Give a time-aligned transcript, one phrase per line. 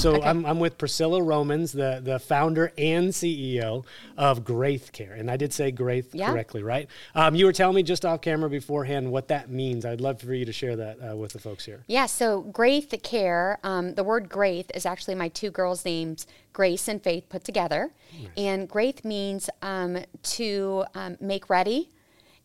[0.00, 0.26] so Okay.
[0.28, 3.84] I'm, I'm with Priscilla Romans, the, the founder and CEO
[4.16, 5.12] of Graith Care.
[5.12, 6.30] And I did say Graith Yeah.
[6.30, 6.88] correctly, right?
[7.14, 9.84] Um, you were telling me just off camera beforehand what that means.
[9.84, 11.84] I'd love for you to share that uh, with the folks here.
[11.86, 16.88] Yeah, so Graith Care, um, the word Graith is actually my two girls' names, Grace
[16.88, 17.92] and Faith, put together.
[18.36, 21.90] And Graith means um, to um, make ready.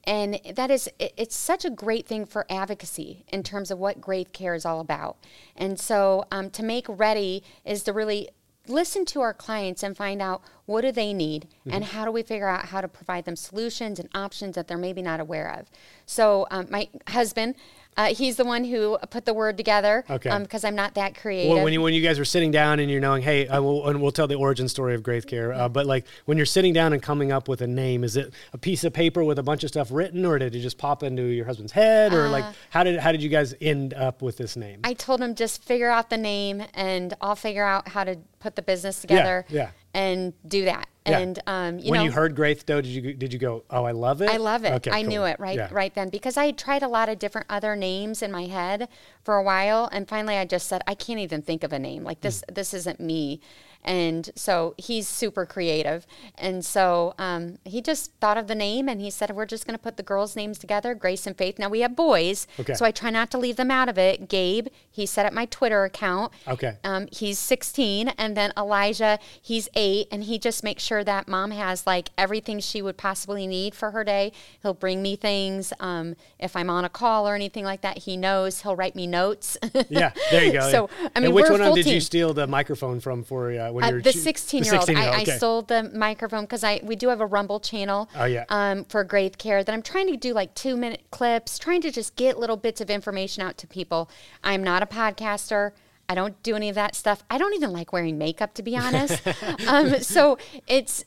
[0.07, 3.99] And that is, it- it's such a great thing for advocacy in terms of what
[4.01, 5.17] Graith Care is all about.
[5.55, 8.29] And so um, to make ready is to really
[8.67, 12.23] listen to our clients and find out what do they need and how do we
[12.23, 15.67] figure out how to provide them solutions and options that they're maybe not aware of
[16.07, 17.53] so um, my husband
[17.97, 20.37] uh, he's the one who put the word together Okay.
[20.39, 22.89] because i'm not that creative Well, when you when you guys were sitting down and
[22.91, 25.53] you're knowing, hey, I will, and we'll tell the origin story of Graith Care.
[25.53, 28.33] Uh, but like when you're sitting down and coming up with a name, is it
[28.53, 31.03] a piece of paper with a bunch of stuff written, or did it just pop
[31.03, 34.37] into your husband's head, or like how did how did you guys end up with
[34.37, 34.79] this name?
[34.83, 38.17] Uh, i told him just figure out the name and i'll figure out how to
[38.39, 39.61] put the business together Yeah.
[39.61, 39.69] yeah.
[39.93, 41.19] and do that Yeah.
[41.19, 43.83] and um, you when know you heard Graith, though, did you did you go, oh,
[43.83, 44.29] I love it?
[44.29, 44.73] I love it.
[44.73, 45.09] Okay, I cool.
[45.09, 45.69] knew it right Yeah.
[45.71, 48.87] right then because I had tried a lot of different other names in my head
[49.23, 52.03] for a while and finally I just said I can't even think of a name.
[52.03, 52.55] Like this Mm.
[52.55, 53.39] this isn't me.
[53.85, 56.05] And so he's super creative.
[56.37, 59.77] And so um, he just thought of the name and he said, We're just going
[59.77, 61.57] to put the girls' names together, Grace and Faith.
[61.59, 62.47] Now we have boys.
[62.59, 62.73] Okay.
[62.73, 64.27] So I try not to leave them out of it.
[64.27, 66.33] Gabe, he set up my Twitter account.
[66.47, 66.77] Okay.
[66.83, 68.09] Um, he's 16.
[68.09, 70.07] And then Elijah, he's eight.
[70.11, 73.91] And he just makes sure that mom has like everything she would possibly need for
[73.91, 74.31] her day.
[74.63, 75.71] He'll bring me things.
[75.79, 78.63] Um, if I'm on a call or anything like that, he knows.
[78.63, 79.57] He'll write me notes.
[79.89, 80.65] Yeah, there you go.
[80.75, 81.09] So, yeah.
[81.15, 83.87] I mean, and which one did you steal the microphone from for uh, when Uh,
[83.89, 84.89] you were the choo- 16 the year old.
[84.89, 85.31] 16-year-old, I, okay.
[85.33, 88.09] I sold the microphone because I we do have a Rumble channel.
[88.15, 88.45] Oh, yeah.
[88.49, 91.91] Um, for Graith Care that I'm trying to do like two minute clips, trying to
[91.91, 94.09] just get little bits of information out to people.
[94.43, 95.71] I'm not a podcaster.
[96.07, 97.23] I don't do any of that stuff.
[97.31, 99.21] I don't even like wearing makeup to be honest.
[99.67, 100.37] um, so
[100.67, 101.05] it's.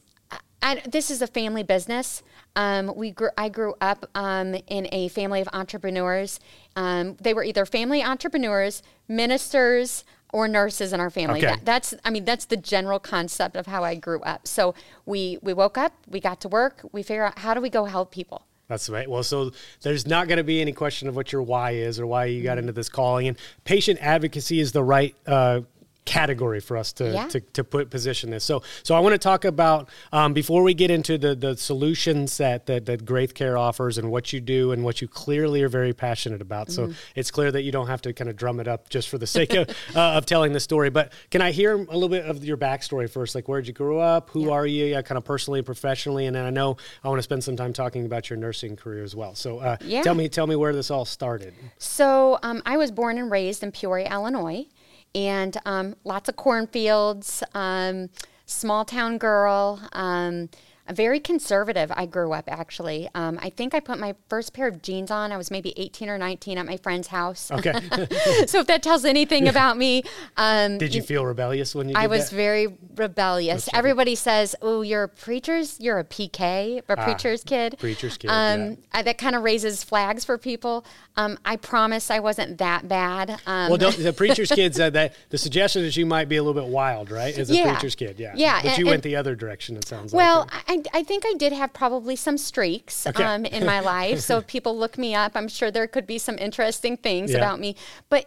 [0.61, 2.21] I, this is a family business.
[2.57, 6.41] Um, we grew, I grew up um, in a family of entrepreneurs.
[6.75, 11.39] Um, they were either family entrepreneurs, ministers, or nurses in our family.
[11.39, 11.47] Okay.
[11.57, 14.47] That- that's I mean that's the general concept of how I grew up.
[14.47, 14.75] So
[15.07, 17.85] we we woke up, we got to work, we figure out how do we go
[17.85, 18.45] help people.
[18.69, 19.09] That's right.
[19.09, 22.07] Well, so there's not going to be any question of what your why is or
[22.07, 22.45] why you Mm-hmm.
[22.45, 23.27] got into this calling.
[23.27, 25.61] And patient advocacy is the right uh,
[26.09, 27.29] category for us to, Yeah.
[27.29, 28.43] to, to put position this.
[28.45, 32.27] So, so I want to talk about um, before we get into the the solution
[32.27, 35.69] set that that Graith Care offers and what you do and what you clearly are
[35.69, 36.71] very passionate about.
[36.73, 36.93] So Mm-hmm.
[37.21, 39.27] it's clear that you don't have to kind of drum it up just for the
[39.27, 40.89] sake of uh, of telling the story.
[40.91, 43.35] But can I hear a little bit of your backstory first?
[43.35, 44.31] Like where'd you grow up?
[44.31, 44.53] Who Yeah.
[44.53, 44.97] are you?
[44.97, 47.57] Uh, kind of personally and professionally, and then I know I want to spend some
[47.57, 49.35] time talking about your nursing career as well.
[49.35, 50.03] So uh, Yeah.
[50.03, 51.53] tell me tell me where this all started.
[51.79, 54.67] So um, I was born and raised in Peoria, Illinois,
[55.15, 57.43] and um, lots of cornfields.
[57.55, 58.11] Um,
[58.47, 59.81] small town girl.
[59.93, 60.49] Um,
[60.93, 61.91] very conservative.
[61.95, 63.09] I grew up actually.
[63.15, 65.33] Um, I think I put my first pair of jeans on.
[65.33, 67.51] I was maybe 18 or 19 at my friend's house.
[67.51, 67.73] Okay.
[68.47, 70.03] so if that tells anything about me,
[70.37, 71.95] um, Did you feel rebellious when you?
[71.95, 72.37] Did I was that?
[72.37, 73.69] very rebellious.
[73.73, 78.29] Everybody says, "Oh, you're a preacher's, you're a PK, a preacher's kid." Ah, preacher's kid,
[78.29, 78.75] Um, yeah.
[78.93, 80.85] I, that kind of raises flags for people.
[81.17, 83.31] Um, I promise I wasn't that bad.
[83.47, 86.43] Um, Well, don't, the preacher's kid said that the suggestion is you might be a
[86.43, 87.37] little bit wild, right?
[87.37, 87.73] As a Yeah.
[87.73, 88.33] preacher's kid, yeah.
[88.37, 89.77] Yeah, But and- you went the other direction.
[89.77, 90.78] It sounds well, like.
[90.95, 93.23] I, I think I did have probably some streaks Okay.
[93.25, 94.21] um, in my life.
[94.21, 97.39] So if people look me up, I'm sure there could be some interesting things Yeah.
[97.39, 97.77] about me.
[98.09, 98.27] But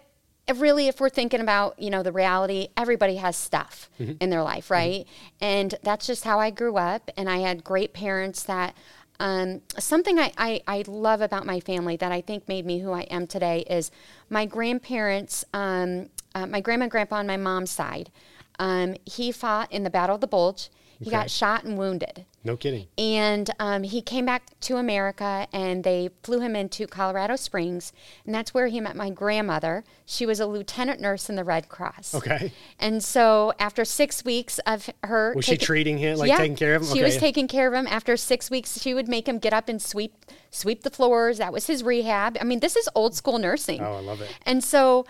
[0.55, 4.13] really, if we're thinking about you know the reality, everybody has stuff Mm-hmm.
[4.19, 5.05] in their life, right?
[5.39, 7.09] And that's just how I grew up.
[7.17, 8.75] And I had great parents that.
[9.19, 12.91] Um, something I, I, I love about my family that I think made me who
[12.91, 13.91] I am today is
[14.31, 18.09] my grandparents, um, uh, my grandma and grandpa on my mom's side.
[18.57, 20.69] Um, he fought in the Battle of the Bulge.
[21.01, 21.17] He Okay.
[21.17, 22.25] got shot and wounded.
[22.43, 22.87] no kidding.
[22.97, 27.91] And um, he came back to America and they flew him into Colorado Springs.
[28.25, 29.83] And that's where he met my grandmother.
[30.05, 32.13] She was a lieutenant nurse in the Red Cross.
[32.15, 32.51] Okay.
[32.79, 35.33] And so after six weeks of her.
[35.35, 36.95] Was she treating him, like Yeah, taking care of him?
[36.95, 37.87] She was taking care of him.
[37.87, 40.13] After six weeks, she would make him get up and sweep
[40.51, 41.37] sweep the floors.
[41.39, 42.37] That was his rehab.
[42.39, 43.81] I mean, this is old school nursing.
[43.81, 44.35] Oh, I love it.
[44.45, 45.05] And so,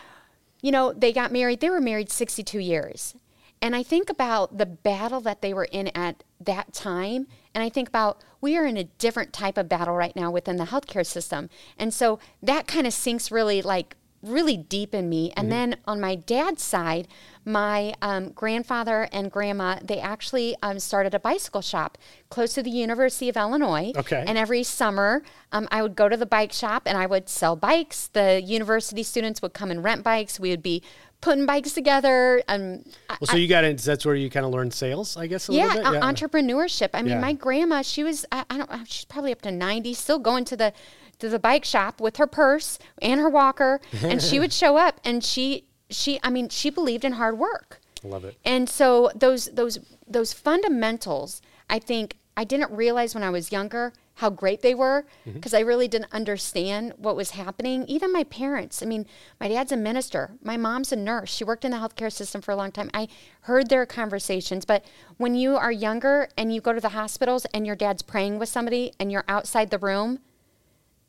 [0.62, 1.60] you know, they got married.
[1.60, 3.16] They were married 62 years.
[3.62, 7.28] And I think about the battle that they were in at that time.
[7.54, 10.58] And I think about we are in a different type of battle right now within
[10.58, 11.50] the healthcare system.
[11.78, 15.34] And so that kind of sinks really like really deep in me.
[15.36, 17.08] And then on my dad's side,
[17.44, 21.98] my um, grandfather and grandma, they actually um, started a bicycle shop
[22.30, 23.92] close to the University of Illinois.
[23.96, 24.24] Okay.
[24.28, 27.56] And every summer, um, I would go to the bike shop and I would sell
[27.56, 28.08] bikes.
[28.08, 30.40] The university students would come and rent bikes.
[30.40, 30.84] We would be
[31.22, 32.42] putting bikes together.
[32.48, 35.48] Um, well, so you got into that's where you kind of learned sales, I guess.
[35.50, 36.04] A yeah, little bit?
[36.04, 36.90] uh, entrepreneurship.
[36.94, 37.20] I mean, Yeah.
[37.22, 40.58] my grandma, she was I, I don't she's probably up to 90, still going to
[40.58, 40.74] the
[41.20, 45.00] to the bike shop with her purse and her walker and she would show up
[45.06, 47.80] and she she I mean, she believed in hard work.
[48.04, 48.36] Love it.
[48.44, 49.78] And so those those
[50.08, 55.06] those fundamentals, I think I didn't realize when I was younger how great they were
[55.22, 55.34] Mm-hmm.
[55.34, 57.86] because I really didn't understand what was happening.
[57.88, 59.06] Even my parents, I mean,
[59.40, 61.30] my dad's a minister, my mom's a nurse.
[61.30, 62.90] She worked in the healthcare system for a long time.
[62.94, 63.08] I
[63.42, 64.84] heard their conversations, but
[65.18, 68.50] when you are younger and you go to the hospitals and your dad's praying with
[68.50, 70.20] somebody and you're outside the room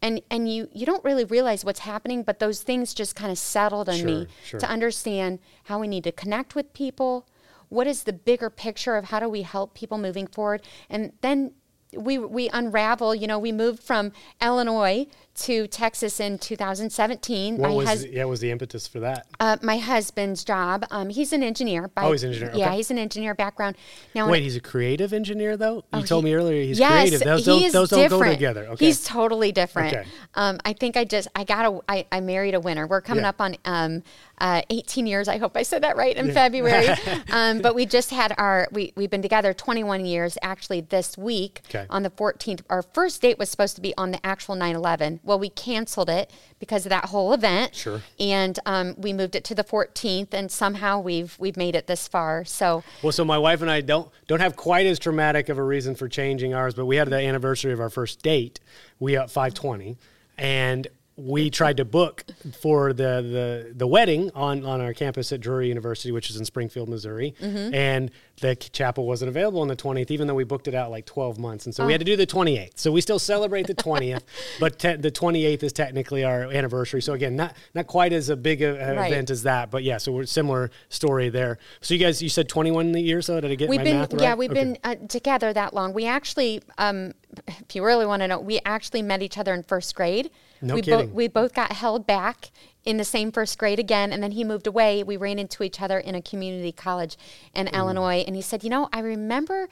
[0.00, 3.38] and and you you don't really realize what's happening but those things just kind of
[3.38, 4.60] settled on me Sure, sure.
[4.60, 7.24] to understand how we need to connect with people
[7.72, 10.62] what is the bigger picture of how do we help people moving forward?
[10.90, 11.52] And then
[11.96, 17.74] we we unravel you know we moved from illinois to texas in 2017 What my,
[17.74, 18.24] was hus- the, yeah?
[18.24, 19.26] Was the impetus for that?
[19.40, 22.76] uh, my husband's job um, he's an engineer by, Oh, he's an engineer, yeah okay.
[22.76, 23.76] he's an engineer background
[24.14, 25.76] now Wait, he's a creative engineer though.
[25.76, 27.20] You Oh, told he- me earlier he's yes, creative.
[27.20, 28.34] Those, he those don't go different.
[28.34, 28.66] together.
[28.68, 28.86] Okay.
[28.86, 29.94] He's totally different.
[29.94, 30.06] Okay.
[30.34, 32.86] Um, I think I just I got a I, I married a winner.
[32.86, 33.30] We're coming Yeah.
[33.30, 34.02] up on um,
[34.38, 35.28] uh, 18 years.
[35.28, 36.88] I hope I said that right in February.
[37.32, 40.36] um, but we just had our we we've been together 21 years.
[40.42, 41.86] Actually, this week Okay.
[41.90, 45.20] on the 14th, our first date was supposed to be on the actual 9/11.
[45.24, 47.74] Well, we canceled it because of that whole event.
[47.74, 48.02] Sure.
[48.18, 52.08] And um, we moved it to the 14th, and somehow we've we've made it this
[52.08, 52.44] far.
[52.44, 55.62] So Well, so my wife and I don't don't have quite as traumatic of a
[55.62, 58.60] reason for changing ours, but we had the anniversary of our first date.
[58.98, 59.96] We at 520,
[60.38, 60.88] and
[61.24, 62.24] we tried to book
[62.60, 66.44] for the the, the wedding on, on our campus at Drury University, which is in
[66.44, 67.74] Springfield, Missouri, Mm-hmm.
[67.74, 68.10] and
[68.40, 71.38] the chapel wasn't available on the 20th, even though we booked it out like 12
[71.38, 71.86] months, and so Oh.
[71.86, 72.72] we had to do the 28th.
[72.78, 74.22] So we still celebrate the 20th,
[74.60, 77.02] but te- the 28th is technically our anniversary.
[77.02, 79.12] So again, not not quite as a big a, a Right.
[79.12, 79.98] event as that, but yeah.
[79.98, 81.58] So we're similar story there.
[81.82, 84.12] So you guys, you said 21 years, so did I get We've my been math
[84.12, 84.22] right?
[84.22, 84.64] yeah, we've Okay.
[84.64, 85.92] been uh, together that long.
[85.94, 87.12] We actually, um,
[87.46, 90.30] if you really want to know, we actually met each other in first grade.
[90.62, 91.06] No we kidding.
[91.06, 92.50] Both, we both got held back
[92.84, 95.02] in the same first grade again, and then he moved away.
[95.02, 97.16] We ran into each other in a community college
[97.54, 97.74] in Mm.
[97.74, 99.68] Illinois, and he said, "You know, I remember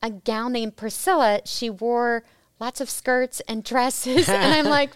[0.00, 1.40] a gal named Priscilla.
[1.44, 2.24] She wore."
[2.60, 4.94] Lots of skirts and dresses, and I'm like,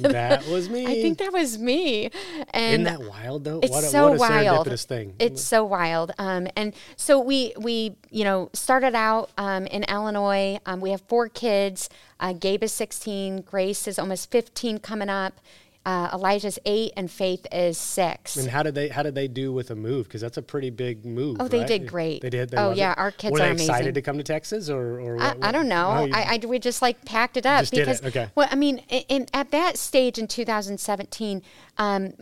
[0.00, 0.86] that was me.
[0.86, 2.10] I think that was me.
[2.54, 3.60] And Isn't that wild though?
[3.60, 4.66] it's what a, so what a wild.
[4.66, 5.14] serendipitous thing.
[5.18, 6.12] It's so wild.
[6.18, 10.58] Um, and so we we you know started out um, in Illinois.
[10.66, 11.88] Um, we have four kids.
[12.20, 13.42] Uh, Gabe is 16.
[13.42, 15.40] Grace is almost 15 coming up.
[15.84, 18.36] Uh, Elijah's eight, and Faith is six.
[18.36, 20.06] and how did they how did they do with a move?
[20.06, 21.38] Because that's a pretty big move.
[21.40, 21.66] Oh, they right?
[21.66, 22.22] did great.
[22.22, 22.50] They did.
[22.50, 22.98] They Oh, yeah, it?
[22.98, 23.94] our kids Were they are excited amazing.
[23.94, 25.34] to come to Texas or or I?
[25.42, 25.88] I don't know.
[25.88, 28.30] Oh, I, I we just like packed it up Just did it, because okay.
[28.36, 31.42] well, I mean, in, in at that stage in 2017,
[31.78, 32.12] um,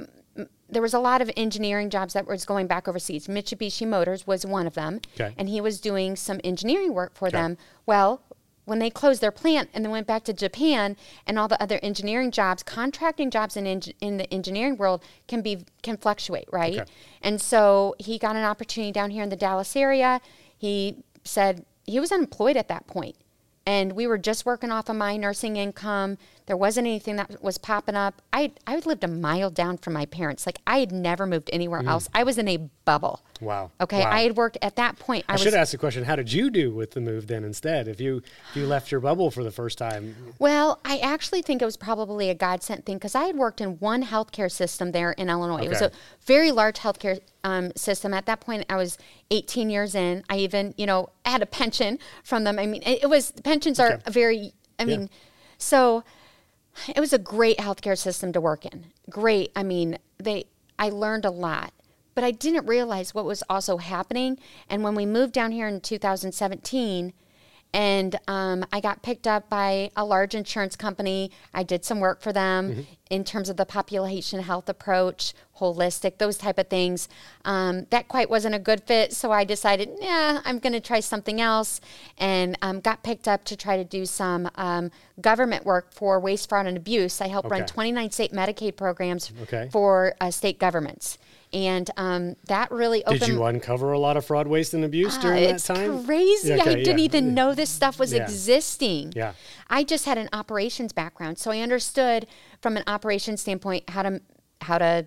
[0.71, 3.27] there was a lot of engineering jobs that was going back overseas.
[3.27, 5.35] Mitsubishi Motors was one of them, Okay.
[5.37, 7.59] and he was doing some engineering work for them.
[7.85, 8.23] Well.
[8.71, 10.97] When they closed their plant and then went back to Japan
[11.27, 15.65] and all the other engineering jobs, contracting jobs in in the engineering world can be
[15.83, 16.79] can fluctuate, right?
[16.79, 16.91] Okay.
[17.21, 20.21] And so he got an opportunity down here in the Dallas area.
[20.57, 23.17] He said he was unemployed at that point,
[23.67, 26.17] and we were just working off of my nursing income.
[26.47, 28.23] There wasn't anything that was popping up.
[28.33, 30.47] I I lived a mile down from my parents.
[30.47, 32.09] Like I had never moved anywhere else.
[32.15, 33.23] I was in a bubble.
[33.41, 33.71] Wow.
[33.81, 34.11] Okay, Wow.
[34.11, 35.25] I had worked at that point.
[35.29, 37.45] I, I was should ask the question: How did you do with the move then?
[37.45, 41.43] Instead, if you if you left your bubble for the first time, Well, I actually
[41.43, 44.51] think it was probably a God sent thing because I had worked in one healthcare
[44.51, 45.65] system there in Illinois.
[45.65, 45.91] It was a
[46.27, 48.13] very large healthcare um, system.
[48.13, 48.99] At that point, I was
[49.31, 50.23] 18 years in.
[50.29, 52.59] I even, you know, had a pension from them.
[52.59, 54.53] I mean, it, it was pensions are very.
[54.79, 55.11] I mean,
[55.59, 56.05] so
[56.89, 58.87] it was a great healthcare system to work in.
[59.09, 59.53] Great.
[59.55, 60.47] I mean, they.
[60.79, 61.73] I learned a lot.
[62.15, 64.39] But I didn't realize what was also happening.
[64.69, 67.13] And when we moved down here in 2017,
[67.73, 71.31] and um, I got picked up by a large insurance company.
[71.55, 76.37] I did some work for them in terms of the population health approach, holistic, those
[76.37, 77.09] type of things.
[77.45, 81.01] Um, that quite wasn't a good fit, so I decided, yeah, I'm going to try
[81.01, 81.81] something else,
[82.19, 86.49] and um, got picked up to try to do some um, government work for waste,
[86.49, 87.21] fraud, and abuse.
[87.21, 89.69] I helped run 29 state Medicaid programs Okay.
[89.73, 91.19] for uh, state governments,
[91.53, 93.21] and um, that really opened.
[93.21, 96.05] did you uncover a lot of fraud, waste, and abuse Ah, during that it's time?
[96.05, 96.53] crazy.
[96.53, 97.05] Okay, I didn't yeah.
[97.05, 98.23] even know this stuff was Yeah.
[98.23, 99.13] existing.
[99.17, 99.33] Yeah.
[99.69, 102.27] I just had an operations background, so I understood
[102.61, 104.21] from an operations standpoint how to
[104.61, 105.07] how to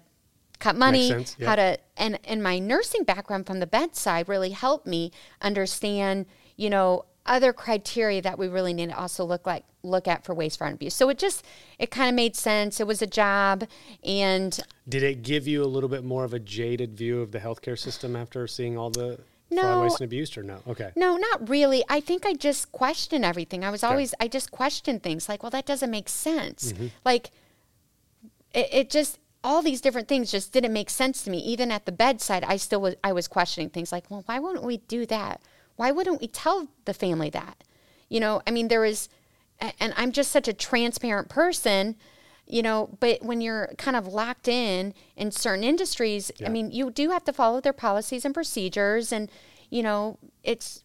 [0.59, 1.47] cut money, sense, yeah.
[1.47, 6.25] how to and and my nursing background from the bedside really helped me understand,
[6.57, 10.33] you know, other criteria that we really need to also look like look at for
[10.33, 10.93] waste, fraud, and abuse.
[10.93, 11.45] So it just
[11.79, 12.79] it kind of made sense.
[12.79, 13.67] It was a job,
[14.03, 17.39] and did it give you a little bit more of a jaded view of the
[17.39, 20.59] healthcare system after seeing all the no, fraud, waste, and abuse, or no?
[20.67, 20.91] Okay.
[20.95, 21.83] No, not really.
[21.89, 23.63] I think I just questioned everything.
[23.63, 24.25] I was always okay.
[24.25, 26.73] I just questioned things like, well, that doesn't make sense.
[26.73, 26.87] Mm-hmm.
[27.05, 27.31] Like
[28.53, 31.37] it, it just all these different things just didn't make sense to me.
[31.39, 34.65] Even at the bedside, I still was I was questioning things like, well, why wouldn't
[34.65, 35.41] we do that?
[35.75, 37.63] Why wouldn't we tell the family that?
[38.09, 39.09] You know, I mean, there is,
[39.79, 41.95] and I'm just such a transparent person,
[42.45, 46.47] you know, but when you're kind of locked in in certain industries, yeah.
[46.47, 49.11] I mean, you do have to follow their policies and procedures.
[49.11, 49.31] And,
[49.69, 50.83] you know, it's,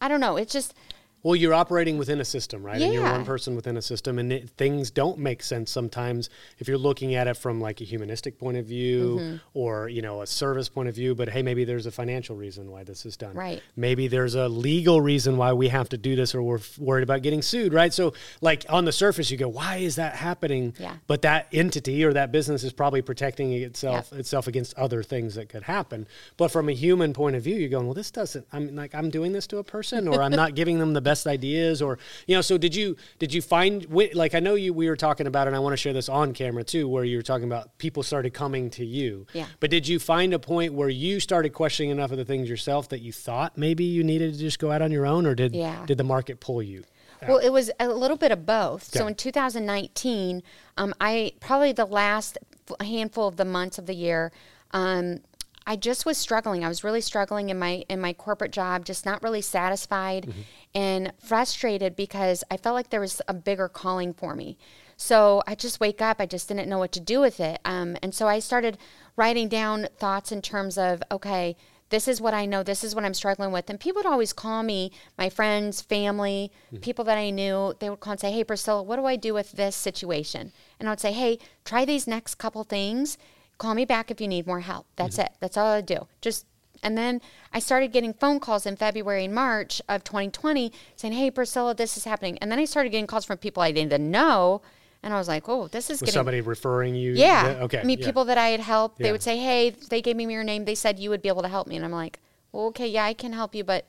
[0.00, 0.74] I don't know, it's just,
[1.22, 2.78] well, you're operating within a system, right?
[2.78, 2.86] Yeah.
[2.86, 6.68] And you're one person within a system, and it, things don't make sense sometimes if
[6.68, 9.36] you're looking at it from like a humanistic point of view mm-hmm.
[9.52, 11.16] or you know a service point of view.
[11.16, 13.34] But hey, maybe there's a financial reason why this is done.
[13.34, 13.60] Right.
[13.74, 17.02] Maybe there's a legal reason why we have to do this, or we're f- worried
[17.02, 17.92] about getting sued, right?
[17.92, 20.94] So, like on the surface, you go, "Why is that happening?" Yeah.
[21.08, 24.20] But that entity or that business is probably protecting itself yep.
[24.20, 26.06] itself against other things that could happen.
[26.36, 28.46] But from a human point of view, you're going, "Well, this doesn't.
[28.52, 31.15] I'm like I'm doing this to a person, or I'm not giving them the best
[31.16, 34.74] best ideas or you know so did you did you find like i know you
[34.74, 37.16] we were talking about and i want to share this on camera too where you
[37.16, 40.74] were talking about people started coming to you yeah but did you find a point
[40.74, 44.34] where you started questioning enough of the things yourself that you thought maybe you needed
[44.34, 45.84] to just go out on your own or did yeah.
[45.86, 46.84] did the market pull you
[47.22, 47.28] out?
[47.30, 48.90] Well, it was a little bit of both.
[48.90, 48.98] Okay.
[48.98, 50.42] So in 2019,
[50.76, 52.36] um, I probably the last
[52.80, 54.32] handful of the months of the year,
[54.72, 55.20] um,
[55.66, 56.64] I just was struggling.
[56.64, 60.40] I was really struggling in my in my corporate job, just not really satisfied mm-hmm.
[60.74, 64.56] and frustrated because I felt like there was a bigger calling for me.
[64.96, 66.20] So I just wake up.
[66.20, 67.60] I just didn't know what to do with it.
[67.64, 68.78] Um, and so I started
[69.16, 71.56] writing down thoughts in terms of okay,
[71.88, 72.62] this is what I know.
[72.62, 73.68] This is what I'm struggling with.
[73.68, 76.80] And people would always call me, my friends, family, mm-hmm.
[76.80, 77.74] people that I knew.
[77.78, 80.88] They would call and say, "Hey, Priscilla, what do I do with this situation?" And
[80.88, 83.18] I would say, "Hey, try these next couple things."
[83.58, 84.86] Call me back if you need more help.
[84.96, 85.26] That's mm-hmm.
[85.26, 85.32] it.
[85.40, 86.06] That's all I do.
[86.20, 86.46] Just
[86.82, 87.20] and then
[87.52, 91.96] I started getting phone calls in February and March of 2020 saying, "Hey, Priscilla, this
[91.96, 94.62] is happening." And then I started getting calls from people I didn't even know,
[95.02, 97.58] and I was like, "Oh, this is was getting somebody referring you." Yeah.
[97.62, 97.80] Okay.
[97.80, 98.06] I mean, yeah.
[98.06, 99.06] people that I had helped, yeah.
[99.06, 100.64] they would say, "Hey, they gave me your name.
[100.64, 102.20] They said you would be able to help me," and I'm like,
[102.52, 103.86] "Well, okay, yeah, I can help you, but."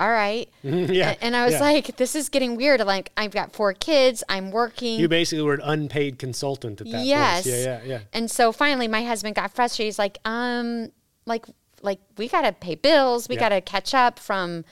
[0.00, 0.48] All right.
[0.62, 1.14] yeah.
[1.20, 1.60] And I was yeah.
[1.60, 2.80] like, this is getting weird.
[2.80, 4.24] Like, I've got four kids.
[4.30, 4.98] I'm working.
[4.98, 7.42] You basically were an unpaid consultant at that yes.
[7.42, 7.54] Place.
[7.54, 8.00] Yeah, yeah, yeah.
[8.14, 9.88] And so finally, my husband got frustrated.
[9.88, 10.90] He's like, um,
[11.26, 11.44] like,
[11.82, 13.28] like we got to pay bills.
[13.28, 13.40] We yeah.
[13.40, 14.64] got to catch up from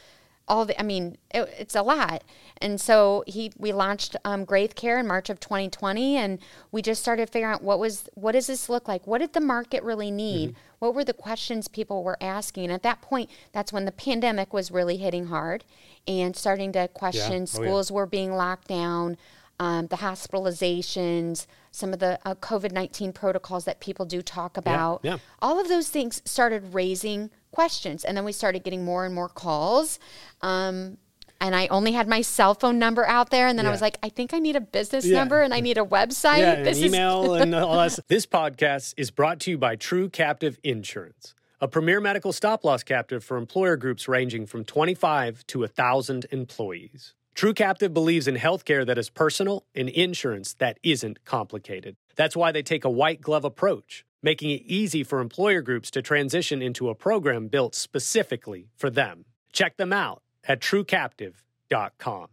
[0.49, 2.25] all the, I mean, it, it's a lot.
[2.61, 6.39] And so he, we launched um, Graith Care in March of 2020, and
[6.73, 9.07] we just started figuring out what was, what does this look like?
[9.07, 10.51] What did the market really need?
[10.51, 10.61] Mm-hmm.
[10.81, 12.65] What were the questions people were asking?
[12.65, 15.65] And at that point, that's when the pandemic was really hitting hard,
[16.07, 17.33] and starting to question.
[17.33, 17.43] Yeah.
[17.43, 17.97] Oh, schools yeah.
[17.97, 19.17] were being locked down.
[19.61, 25.01] Um, the hospitalizations, some of the uh, COVID 19 protocols that people do talk about.
[25.03, 25.19] Yeah, yeah.
[25.43, 28.05] All of those things started raising questions.
[28.05, 29.99] And then we started getting more and more calls.
[30.43, 30.99] Um,
[31.41, 33.47] and I only had my cell phone number out there.
[33.47, 33.71] And then yeah.
[33.71, 35.19] I was like, I think I need a business yeah.
[35.19, 36.39] number and I need a website.
[36.39, 37.99] Yeah, this an email is- and all that.
[38.09, 42.83] This podcast is brought to you by True Captive Insurance, a premier medical stop loss
[42.83, 47.15] captive for employer groups ranging from 25 to 1,000 employees.
[47.35, 51.97] True Captive believes in healthcare that is personal and insurance that isn't complicated.
[52.19, 56.03] That's why they take a white glove approach making it easy for employer groups to
[56.03, 59.25] transition into a program built specifically for them.
[59.53, 62.27] Check them out at truecaptive.com.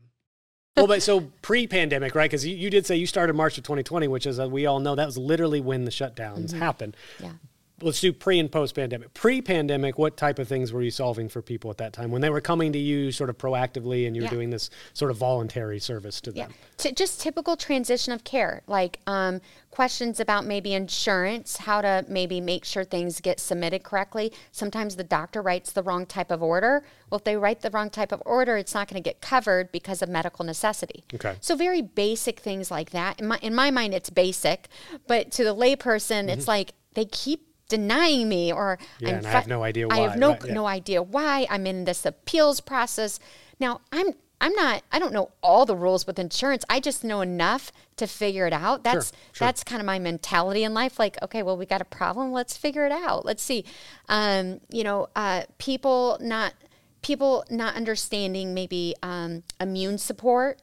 [0.76, 2.30] well, but so pre-pandemic, right?
[2.30, 4.80] Because you, you, did say you started March of 2020, which is uh, we all
[4.80, 6.60] know that was literally when the shutdowns mm-hmm.
[6.60, 6.98] happened.
[7.22, 7.34] Yeah
[7.82, 9.14] let's do pre and post pandemic.
[9.14, 12.22] Pre pandemic, what type of things were you solving for people at that time when
[12.22, 14.32] they were coming to you sort of proactively and you were yeah.
[14.32, 16.50] doing this sort of voluntary service to them?
[16.80, 16.92] Yeah.
[16.92, 19.42] just typical transition of care, like um,
[19.72, 24.32] questions about maybe insurance, how to maybe make sure things get submitted correctly.
[24.52, 26.84] Sometimes the doctor writes the wrong type of order.
[27.10, 29.72] Well, if they write the wrong type of order, it's not going to get covered
[29.72, 31.04] because of medical necessity.
[31.14, 31.36] Okay.
[31.42, 33.20] So very basic things like that.
[33.20, 34.70] In my, in my mind, it's basic,
[35.08, 36.30] but to the layperson, mm-hmm.
[36.30, 39.96] it's like they keep denying me or yeah, and I have no idea why.
[39.96, 40.54] I have no right, yeah.
[40.54, 41.48] no idea why.
[41.50, 43.20] I'm in this appeals process.
[43.60, 46.64] Now I'm I'm not I don't know all the rules with insurance.
[46.70, 48.84] I just know enough to figure it out.
[48.84, 49.48] That's sure, sure.
[49.48, 51.00] that's kind of my mentality in life.
[51.00, 53.26] Like, okay, well we got a problem, let's figure it out.
[53.26, 53.66] Let's see.
[54.10, 56.54] Um, you know, uh, people not
[57.02, 60.62] people not understanding maybe um, immune support,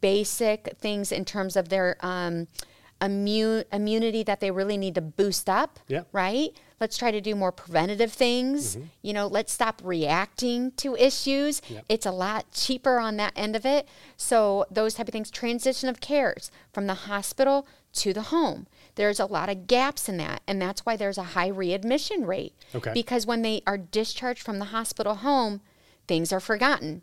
[0.00, 2.48] basic things in terms of their um,
[3.00, 5.78] immune immunity that they really need to boost up.
[5.88, 6.02] Yeah.
[6.12, 6.50] Right.
[6.80, 8.76] Let's try to do more preventative things.
[8.76, 8.86] Mm-hmm.
[9.02, 11.62] You know, let's stop reacting to issues.
[11.68, 11.84] Yep.
[11.88, 13.88] It's a lot cheaper on that end of it.
[14.16, 18.66] So those type of things, transition of cares from the hospital to the home.
[18.94, 22.54] There's a lot of gaps in that, and that's why there's a high readmission rate.
[22.74, 22.92] Okay.
[22.92, 25.60] Because when they are discharged from the hospital home,
[26.06, 27.02] things are forgotten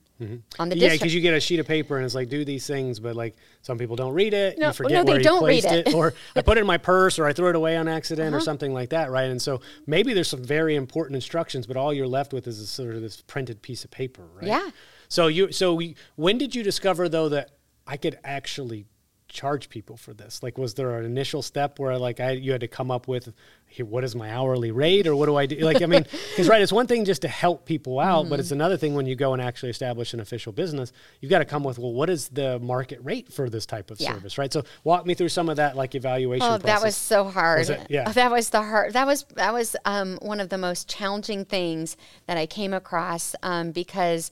[0.60, 0.84] on the Mm-hmm.
[0.84, 3.16] Yeah, because you get a sheet of paper and it's like do these things, but
[3.16, 4.58] like some people don't read it.
[4.58, 5.88] No, you forget no, they where you don't read placed it.
[5.88, 5.98] Uh-huh.
[5.98, 8.36] it, or I put it in my purse, or I threw it away on accident,
[8.36, 9.30] or something like that, right?
[9.30, 12.68] And so maybe there's some very important instructions, but all you're left with is a
[12.68, 14.48] sort of this printed piece of paper, right?
[14.48, 14.70] Yeah.
[15.10, 17.52] So you, so we, when did you discover though that
[17.86, 18.86] I could actually
[19.34, 20.42] charge people for this?
[20.44, 23.34] Like, was there an initial step where like I you had to come up with,
[23.66, 25.58] here, what is my hourly rate, or what do I do?
[25.58, 28.50] Like, I mean, because right, it's one thing just to help people out, but it's
[28.50, 28.56] Mm-hmm.
[28.62, 31.64] another thing when you go and actually establish an official business, you've got to come
[31.64, 34.14] with, well, what is the market rate for this type of Yeah.
[34.14, 34.54] service, right?
[34.54, 36.48] So walk me through some of that like evaluation.
[36.48, 37.60] Oh, that was so hard.
[37.60, 37.88] Was it?
[37.90, 38.12] Yeah.
[38.12, 38.94] That was the hard.
[38.94, 41.98] That was that was um, one of the most challenging things
[42.28, 44.32] that I came across um, because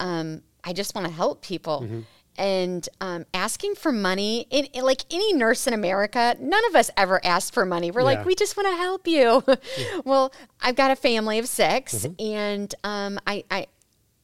[0.00, 1.80] um, I just want to help people.
[1.82, 2.00] Mm-hmm.
[2.36, 6.90] And um, asking for money, in, in- like any nurse in America, none of us
[6.96, 7.90] ever asked for money.
[7.90, 8.06] We're Yeah.
[8.06, 9.44] like, we just want to help you.
[10.04, 12.14] well, I've got a family of 6 Mm-hmm.
[12.34, 13.66] and um, I, I,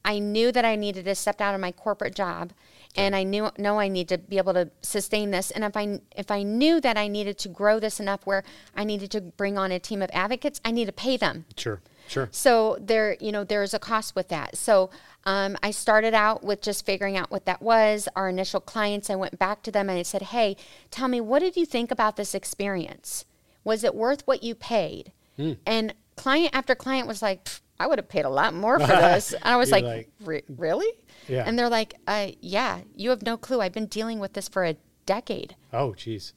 [0.05, 2.53] I knew that I needed to step out of my corporate job,
[2.97, 5.51] and I knew know I need to be able to sustain this.
[5.51, 8.43] And if I if I knew that I needed to grow this enough where
[8.75, 11.45] I needed to bring on a team of advocates, I need to pay them.
[11.55, 12.29] sure, sure.
[12.31, 14.57] So there, you know, there's a cost with that.
[14.57, 14.91] So
[15.25, 18.09] um, I started out with just figuring out what that was.
[18.17, 20.57] Our initial clients, I went back to them and I said, "Hey,
[20.91, 23.25] tell me, what did you think about this experience?
[23.65, 25.53] Was it worth what you paid?" Hmm.
[25.65, 27.49] And client after client was like,
[27.79, 30.43] "I would have paid a lot more for this." And I was like, like- "Re-
[30.49, 30.93] "Really?"
[31.29, 31.45] Yeah.
[31.47, 33.61] And they're like, uh, "Yeah, you have no clue.
[33.61, 34.77] I've been dealing with this for a
[35.07, 36.33] decade." Oh, geez.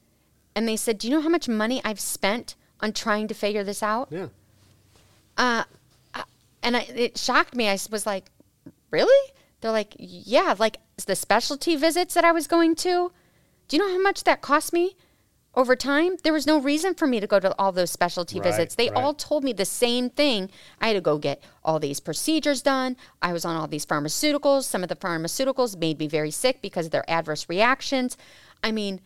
[0.55, 3.63] And they said, "Do you know how much money I've spent on trying to figure
[3.63, 4.27] this out?" Yeah.
[5.37, 5.63] Uh,
[6.61, 7.67] and I, it shocked me.
[7.67, 8.25] I was like,
[8.91, 13.11] "Really?" They're like, "Yeah, like the specialty visits that I was going to.
[13.67, 14.95] Do you know how much that cost me
[15.55, 16.17] over time?
[16.23, 18.75] There was no reason for me to go to all those specialty Right, visits.
[18.75, 19.01] They right.
[19.01, 20.49] all told me the same thing.
[20.81, 22.97] I had to go get all these procedures done.
[23.21, 24.63] I was on all these pharmaceuticals.
[24.63, 28.17] Some of the pharmaceuticals made me very sick because of their adverse reactions.
[28.63, 29.01] I mean,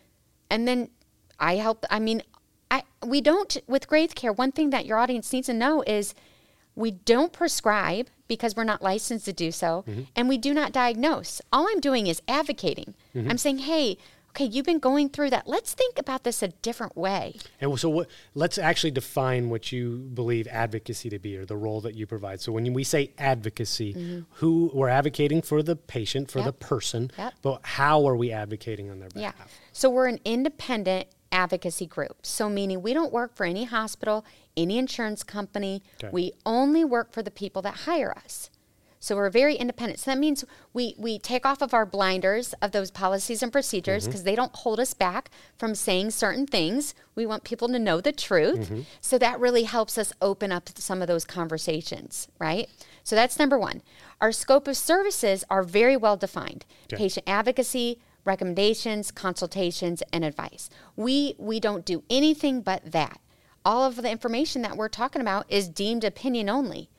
[0.50, 0.90] and then
[1.40, 1.86] I helped.
[1.90, 2.24] I mean,
[2.70, 4.34] I we don't with Graith Care.
[4.34, 6.14] One thing that your audience needs to know is
[6.76, 10.02] we don't prescribe because we're not licensed to do so, Mm-hmm.
[10.16, 11.42] and we do not diagnose.
[11.54, 12.94] All I'm doing is advocating.
[13.16, 13.32] Mm-hmm.
[13.32, 13.98] I'm saying, hey,
[14.32, 15.48] okay, you've been going through that.
[15.48, 17.38] Let's think about this a different way.
[17.62, 18.10] And so, what?
[18.36, 22.42] Let's actually define what you believe advocacy to be, or the role that you provide.
[22.42, 26.68] So, when we say advocacy, who we're advocating for the patient, for the Mm-hmm.
[26.68, 27.34] Person, Yep.
[27.42, 29.32] but how are we advocating on their Yeah.
[29.32, 29.52] behalf?
[29.72, 32.18] So we're an independent advocacy group.
[32.26, 35.84] So meaning we don't work for any hospital, any insurance company.
[36.04, 36.10] Okay.
[36.12, 38.50] We only work for the people that hire us.
[39.00, 40.00] So we're very independent.
[40.00, 44.04] So that means we we take off of our blinders of those policies and procedures
[44.04, 44.10] Mm-hmm.
[44.12, 46.96] because they don't hold us back from saying certain things.
[47.16, 48.62] We want people to know the truth.
[48.72, 48.82] Mm-hmm.
[49.00, 52.70] So that really helps us open up some of those conversations, right?
[53.04, 53.84] So that's number 1.
[54.20, 56.66] Our scope of services are very well defined.
[56.88, 56.98] Okay.
[56.98, 60.70] Patient advocacy, recommendations, consultations, and advice.
[60.96, 63.20] We we don't do anything but that.
[63.66, 66.90] All of the information that we're talking about is deemed opinion only.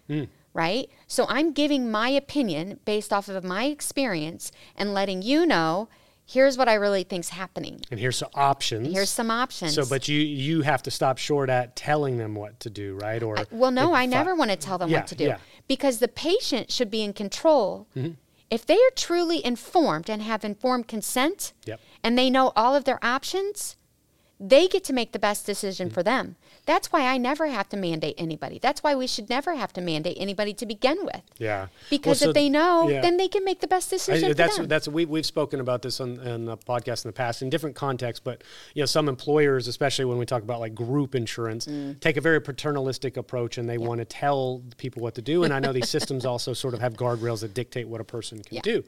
[0.55, 0.91] Right?
[1.07, 5.89] So I'm giving my opinion based off of my experience and letting you know
[6.27, 7.81] here's what I really think's happening.
[7.91, 8.93] And here's some options.
[8.93, 9.75] Here's some options.
[9.75, 13.23] So, but you you have to stop short at telling them what to do, right?
[13.23, 15.39] Or Well, no, I advi- never want to tell them Yeah, what to do yeah.
[15.69, 17.87] because the patient should be in control.
[17.97, 18.13] Mm-hmm.
[18.51, 21.81] If they are truly informed and have informed consent Yep.
[22.03, 23.77] and they know all of their options,
[24.41, 25.95] they get to make the best decision Mm-hmm.
[25.95, 26.37] for them.
[26.65, 28.59] That's why I never have to mandate anybody.
[28.61, 31.23] That's why we should never have to mandate anybody to begin with.
[31.39, 31.61] Yeah.
[31.63, 33.01] Well, Because so- if they know, yeah.
[33.01, 34.69] then they can make the best I- decision that's for them.
[34.69, 37.75] that's we we've spoken about this on, on the podcast in the past in different
[37.75, 38.43] contexts, but
[38.75, 41.99] you know some employers, especially when we talk about like group insurance, Mm.
[42.01, 45.45] take a very paternalistic approach and they want to tell people what to do.
[45.45, 48.43] And I know these systems also sort of have guardrails that dictate what a person
[48.43, 48.63] can Yeah.
[48.63, 48.85] do.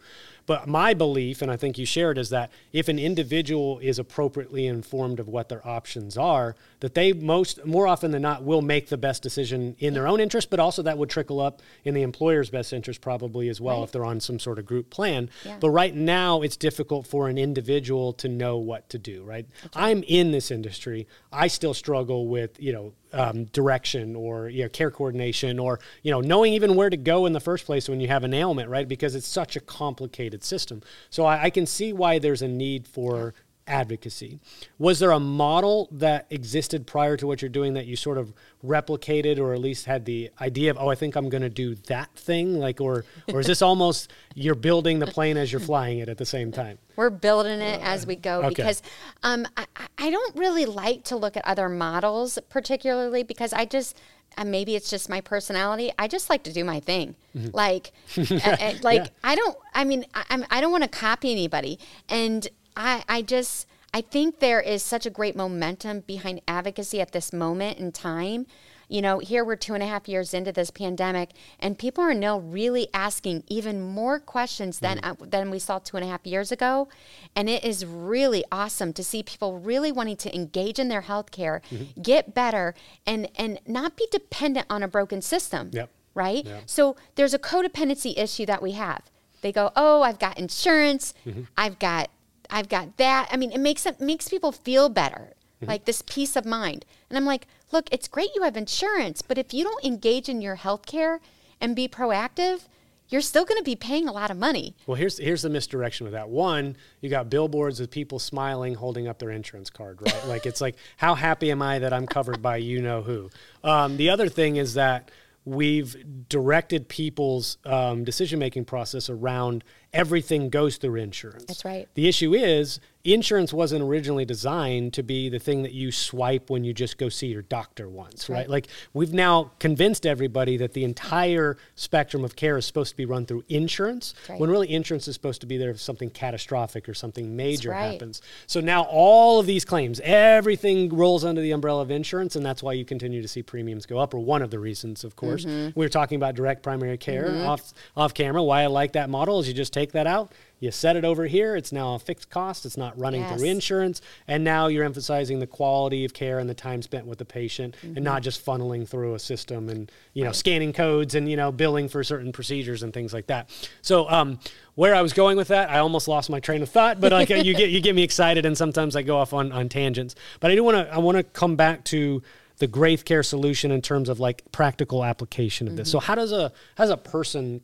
[0.46, 4.66] But my belief, and I think you shared, is that if an individual is appropriately
[4.66, 8.88] informed of what their options are, that they most more often than not will make
[8.88, 12.03] the best decision in their own interest, but also that would trickle up in the
[12.03, 13.85] employer's best interest probably as well Right.
[13.85, 15.31] if they're on some sort of group plan.
[15.44, 15.57] Yeah.
[15.61, 19.22] But right now, it's difficult for an individual to know what to do.
[19.22, 19.46] Right?
[19.74, 21.07] I'm in this industry.
[21.33, 26.11] I still struggle with you know um, direction or you know, care coordination or you
[26.11, 28.68] know knowing even where to go in the first place when you have an ailment.
[28.68, 28.88] Right?
[28.88, 30.83] Because it's such a complicated system.
[31.11, 33.35] So I, I can see why there's a need for
[33.66, 34.38] advocacy.
[34.79, 38.33] Was there a model that existed prior to what you're doing that you sort of
[38.64, 41.75] replicated or at least had the idea of, oh, I think I'm going to do
[41.87, 42.59] that thing?
[42.59, 46.18] Like, or, or is this almost you're building the plane as you're flying it at
[46.18, 46.79] the same time?
[46.96, 48.49] We're building it as we go Okay.
[48.49, 48.83] because
[49.23, 49.66] um, I,
[49.99, 53.96] I don't really like to look at other models, particularly because I just,
[54.37, 55.90] uh, maybe it's just my personality.
[55.99, 57.14] I just like to do my thing.
[57.53, 59.09] Like, uh, uh, like Yeah.
[59.25, 59.57] I don't.
[59.75, 64.00] I mean, I, I'm, I don't want to copy anybody, and I, I just, I
[64.00, 68.46] think there is such a great momentum behind advocacy at this moment in time.
[68.88, 71.30] You know, here we're two and a half years into this pandemic,
[71.61, 75.96] and people are now really asking even more questions than uh, than we saw two
[75.96, 76.88] and a half years ago,
[77.37, 81.30] and it is really awesome to see people really wanting to engage in their health
[81.30, 81.62] care,
[82.02, 82.74] get better,
[83.06, 85.88] and and not be dependent on a broken system Yep.
[86.14, 86.44] right?
[86.44, 86.59] Yeah.
[86.66, 89.02] So there's a codependency issue that we have.
[89.42, 91.14] They go, "Oh, I've got insurance.
[91.24, 91.42] Mm-hmm.
[91.56, 92.11] I've got
[92.50, 95.34] I've got that." I mean, it makes it makes people feel better.
[95.60, 95.70] Mm-hmm.
[95.70, 96.84] Like this peace of mind.
[97.08, 100.40] And I'm like, "Look, it's great you have insurance, but if you don't engage in
[100.40, 101.20] your health care
[101.60, 102.62] and be proactive,
[103.10, 106.04] you're still going to be paying a lot of money." Well, here's here's the misdirection
[106.04, 106.30] with that.
[106.30, 110.26] One, you got billboards with people smiling, holding up their insurance card, right?
[110.26, 113.30] like it's like, how happy am I that I'm covered by you know who?
[113.62, 115.10] Um, the other thing is that
[115.44, 121.44] we've directed people's um, decision making process around everything goes through insurance.
[121.46, 121.88] That's right.
[121.94, 126.64] The issue is insurance wasn't originally designed to be the thing that you swipe when
[126.64, 128.40] you just go see your doctor once, right?
[128.40, 128.50] right.
[128.50, 133.07] Like we've now convinced everybody that the entire spectrum of care is supposed to be
[133.07, 134.38] run through insurance right.
[134.38, 137.92] when really insurance is supposed to be there if something catastrophic or something major right.
[137.92, 138.20] happens.
[138.46, 142.62] So now all of these claims, everything rolls under the umbrella of insurance, and that's
[142.62, 145.46] why you continue to see premiums go up, or one of the reasons, of course.
[145.46, 145.79] Mm-hmm.
[145.79, 148.42] We were talking about direct primary care off off camera.
[148.42, 151.27] Why I like that model is you just take that out, you set it over
[151.27, 155.38] here, it's now a fixed cost, it's not running through insurance, and now you're emphasizing
[155.38, 157.97] the quality of care and the time spent with the patient Mm-hmm.
[157.97, 161.53] and not just funneling through a system and you know scanning codes and you know
[161.53, 163.49] billing for certain procedures and things like that.
[163.81, 164.38] So um,
[164.75, 167.31] where I was going with that, I almost lost my train of thought, but like
[167.31, 170.14] you get you get me excited and sometimes I go off on, on tangents.
[170.40, 172.23] But I do want to I want to come back to
[172.59, 175.88] the Graith Care solution in terms of like practical application of this.
[175.88, 175.99] Mm-hmm.
[175.99, 177.62] So how does a how does a person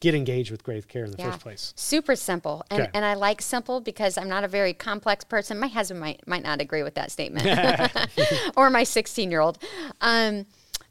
[0.00, 1.72] get engaged with Graith Care in the first place?
[1.76, 2.64] Super simple.
[2.70, 2.90] And, Okay.
[2.94, 5.58] and I like simple because I'm not a very complex person.
[5.58, 7.46] My husband might, might not agree with that statement,
[8.56, 9.58] or my 16 year old.
[10.00, 10.46] Um,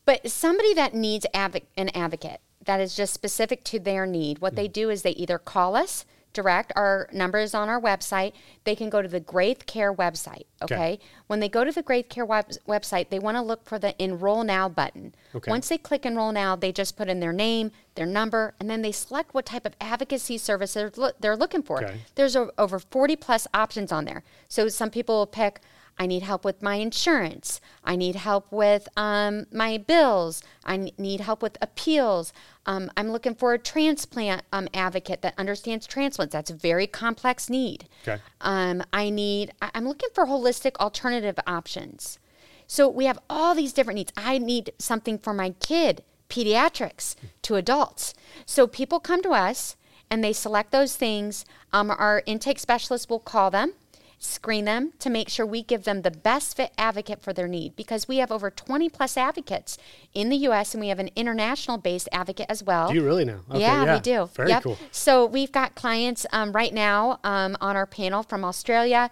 [0.05, 4.55] but somebody that needs an advocate that is just specific to their need, what Mm-hmm.
[4.57, 8.33] they do is they either call us direct, our number is on our website.
[8.63, 10.43] They can go to the Graith Care website.
[10.61, 10.75] Okay.
[10.75, 10.99] Okay.
[11.27, 13.95] When they go to the Graith Care web- website, they want to look for the
[14.01, 15.15] Enroll Now button.
[15.33, 15.49] Okay.
[15.49, 18.83] Once they click Enroll Now, they just put in their name, their number, and then
[18.83, 21.83] they select what type of advocacy service they're, loo- they're looking for.
[21.83, 22.01] Okay.
[22.15, 24.23] There's o- over 40 plus options on there.
[24.47, 25.61] So some people will pick,
[25.97, 27.61] I need help with my insurance.
[27.83, 30.43] I need help with um, my bills.
[30.65, 32.33] I need help with appeals.
[32.65, 36.33] Um, I'm looking for a transplant um, advocate that understands transplants.
[36.33, 37.87] That's a very complex need.
[38.05, 38.21] Okay.
[38.41, 42.19] Um, I need, I- I'm looking for holistic alternative options.
[42.67, 44.11] So we have all these different needs.
[44.17, 48.13] I need something for my kid, pediatrics to adults.
[48.45, 49.75] So people come to us
[50.09, 51.45] and they select those things.
[51.71, 53.73] Um, our intake specialist will call them,
[54.19, 57.75] screen them to make sure we give them the best fit advocate for their need
[57.75, 59.77] because we have over 20 plus advocates
[60.13, 62.89] in the US and we have an international based advocate as well.
[62.89, 63.41] Do you really know?
[63.51, 64.29] Okay, yeah, we do.
[64.33, 64.63] Very Yep.
[64.63, 64.77] cool.
[64.91, 69.09] So we've got clients um, right now um, on our panel from Australia,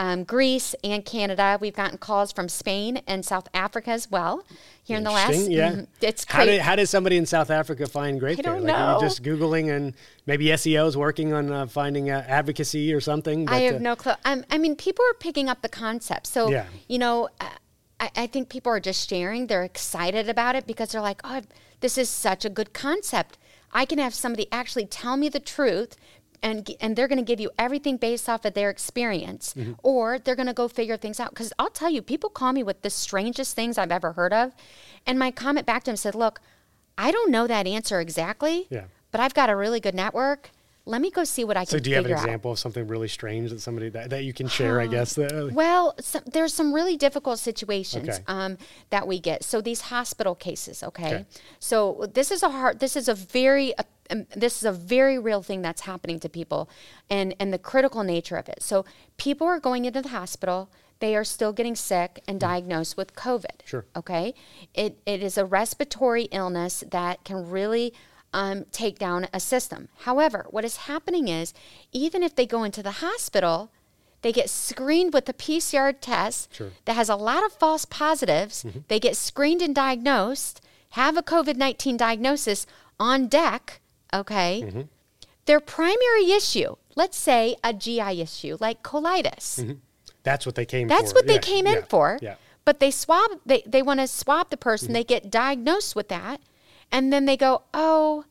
[0.00, 1.58] um, Greece, and Canada.
[1.60, 4.46] We've gotten calls from Spain and South Africa as well.
[4.82, 5.72] Here in the last, yeah.
[5.72, 5.86] Mhm.
[6.00, 6.52] it's How crazy.
[6.52, 8.98] did, how does somebody in South Africa find Graith I don't like, know.
[8.98, 9.92] just Googling and
[10.24, 13.46] maybe SEO is working on uh, finding uh, advocacy or something?
[13.46, 14.14] I have uh, no clue.
[14.24, 16.26] Um, I mean, people are picking up the concept.
[16.28, 16.64] So, Yeah.
[16.88, 17.50] you know, uh,
[18.00, 19.48] I, I think people are just sharing.
[19.48, 21.48] They're excited about it because they're like, oh, I've-
[21.80, 23.36] this is such a good concept.
[23.72, 25.96] I can have somebody actually tell me the truth.
[26.42, 29.72] And, and they're going to give you everything based off of their experience, Mm-hmm.
[29.82, 31.30] or they're going to go figure things out.
[31.30, 34.52] Because I'll tell you, people call me with the strangest things I've ever heard of.
[35.06, 36.40] And my comment back to them said, Look,
[36.96, 38.84] I don't know that answer exactly, Yeah.
[39.10, 40.50] but I've got a really good network.
[40.86, 42.24] Let me go see what I So can So, do you have an figure out.
[42.24, 44.80] example of something really strange that somebody that, that you can share?
[44.80, 45.14] I guess.
[45.14, 48.22] That, Well, some, there's some really difficult situations Okay.
[48.26, 48.56] um,
[48.90, 49.44] that we get.
[49.44, 51.06] So these hospital cases, okay?
[51.06, 51.26] Okay.
[51.58, 52.80] So this is a hard.
[52.80, 53.76] This is a very.
[53.76, 56.68] Uh, um, this is a very real thing that's happening to people,
[57.08, 58.60] and and the critical nature of it.
[58.62, 58.84] So
[59.18, 60.68] people are going into the hospital.
[60.98, 63.62] They are still getting sick and diagnosed with COVID.
[63.62, 63.66] Hmm.
[63.66, 63.84] Sure.
[63.94, 64.34] Okay.
[64.74, 67.94] It it is a respiratory illness that can really
[68.32, 69.88] um, take down a system.
[70.00, 71.52] However, what is happening is
[71.92, 73.70] even if they go into the hospital,
[74.22, 76.72] They get screened with a PCR test Sure.
[76.84, 78.66] that has a lot of false positives.
[78.88, 82.66] They get screened and diagnosed, have a COVID 19 diagnosis
[82.98, 83.80] on deck,
[84.12, 84.86] okay?
[85.46, 89.78] Their primary issue, let's say a GI issue like colitis.
[90.22, 91.16] That's what they came That's for.
[91.16, 92.18] what they Yeah, came yeah, in for.
[92.20, 92.34] Yeah.
[92.66, 94.92] But they swab they, they want to swab the person, Mm-hmm.
[95.00, 96.40] they get diagnosed with that,
[96.92, 98.24] and then they go, Oh,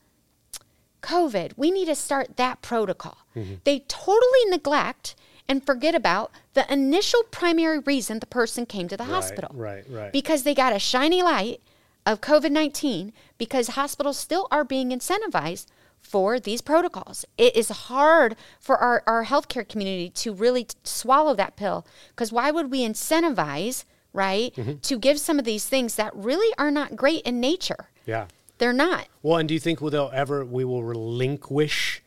[1.02, 3.17] COVID, we need to start that protocol.
[3.36, 3.56] Mm-hmm.
[3.63, 5.15] They totally neglect
[5.48, 9.52] and forget about the initial primary reason the person came to the hospital.
[9.54, 10.12] Right, right.
[10.12, 11.62] Because they got a shiny light
[12.06, 15.67] of COVID 19 because hospitals still are being incentivized
[16.02, 17.26] for these protocols.
[17.38, 22.32] It is hard for our, our healthcare community to really t- swallow that pill because
[22.32, 24.78] why would we incentivize, right, Mm-hmm.
[24.82, 27.89] to give some of these things that really are not great in nature?
[28.06, 28.28] yeah.
[28.60, 29.08] They're not.
[29.24, 32.02] Well, and do you think will they'll ever we will relinquish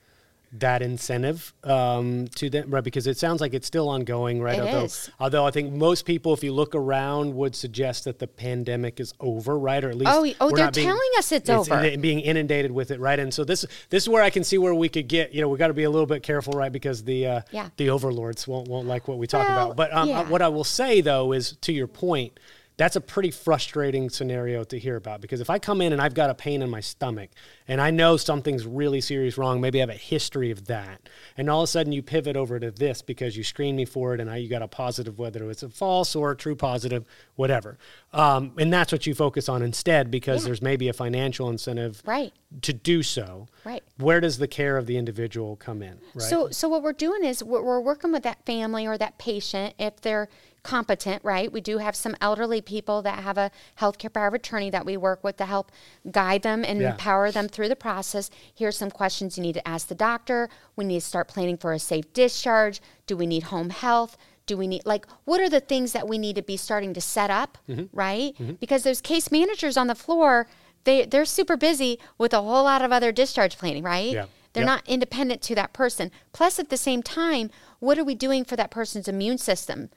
[0.54, 2.70] that incentive um, to them?
[2.70, 4.58] Right, because it sounds like it's still ongoing, right?
[4.58, 5.10] It although, is.
[5.18, 9.14] although I think most people, if you look around, would suggest that the pandemic is
[9.18, 9.82] over, right?
[9.82, 11.80] Or at least Oh, oh, they're being- telling us it's over.
[11.82, 13.18] in- being inundated with it, right?
[13.18, 15.32] And so this this is where I can see where we could get.
[15.32, 16.70] You know, we got to be a little bit careful, right?
[16.70, 17.70] Because the uh, Yeah.
[17.78, 19.76] the overlords won't won't like what we talk Well, about.
[19.76, 20.28] But um, yeah.
[20.28, 22.38] what I will say though is to your point
[22.82, 26.14] that's a pretty frustrating scenario to hear about because if I come in and I've
[26.14, 27.30] got a pain in my stomach
[27.68, 31.48] and I know something's really serious wrong, maybe I have a history of that, and
[31.48, 34.20] all of a sudden you pivot over to this because you screened me for it
[34.20, 37.04] and I, you got a positive, whether it's a false or a true positive,
[37.36, 37.78] whatever,
[38.12, 40.46] um, and that's what you focus on instead because Yeah.
[40.46, 42.32] there's maybe a financial incentive Right.
[42.62, 43.46] to do so.
[43.64, 43.84] Right.
[43.98, 46.00] Where does the care of the individual come in?
[46.14, 46.28] Right.
[46.28, 49.74] So, so what we're doing is we're, we're working with that family or that patient
[49.78, 50.28] if they're
[50.62, 51.50] competent, right?
[51.52, 54.96] We do have some elderly people that have a healthcare power of attorney that we
[54.96, 55.72] work with to help
[56.10, 56.92] guide them and Yeah.
[56.92, 58.30] empower them through the process.
[58.54, 60.48] Here's some questions you need to ask the doctor.
[60.76, 62.80] We need to start planning for a safe discharge.
[63.06, 64.16] Do we need home health?
[64.46, 67.00] Do we need like what are the things that we need to be starting to
[67.00, 67.84] set up, Mm-hmm.
[67.96, 68.34] right?
[68.60, 70.46] Because those case managers on the floor,
[70.84, 74.12] they they're super busy with a whole lot of other discharge planning, right?
[74.12, 74.26] Yeah.
[74.52, 74.66] They're Yep.
[74.66, 76.10] not independent to that person.
[76.32, 79.90] Plus, at the same time, what are we doing for that person's immune system?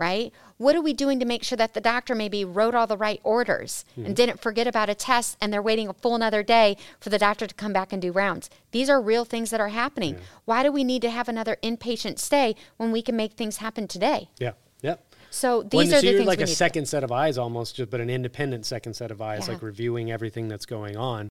[0.00, 0.32] Right?
[0.56, 3.20] What are we doing to make sure that the doctor maybe wrote all the right
[3.22, 4.06] orders Mm-hmm.
[4.06, 7.18] and didn't forget about a test and they're waiting a full another day for the
[7.18, 8.48] doctor to come back and do rounds?
[8.72, 10.16] These are real things that are happening.
[10.46, 13.86] Why do we need to have another inpatient stay when we can make things happen
[13.86, 14.30] today?
[14.38, 14.52] yeah.
[14.82, 15.04] Yep.
[15.30, 17.76] So Well, these are so the things like we a second set of eyes almost,
[17.76, 19.52] just but an independent second set of eyes, Yeah.
[19.54, 21.28] like reviewing everything that's going on.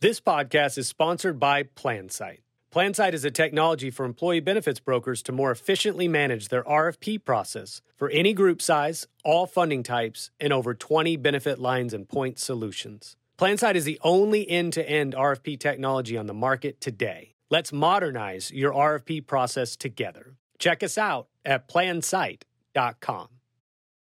[0.00, 2.40] This podcast is sponsored by PlanSight.
[2.74, 7.82] PlanSight is a technology for employee benefits brokers to more efficiently manage their RFP process
[7.94, 13.16] for any group size, all funding types, and over 20 benefit lines and point solutions.
[13.38, 17.36] PlanSight is the only end-to-end RFP technology on the market today.
[17.48, 20.34] Let's modernize your RFP process together.
[20.58, 23.28] Check us out at plansight.com.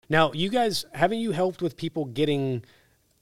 [0.10, 2.65] Now, you guys, haven't you helped with people getting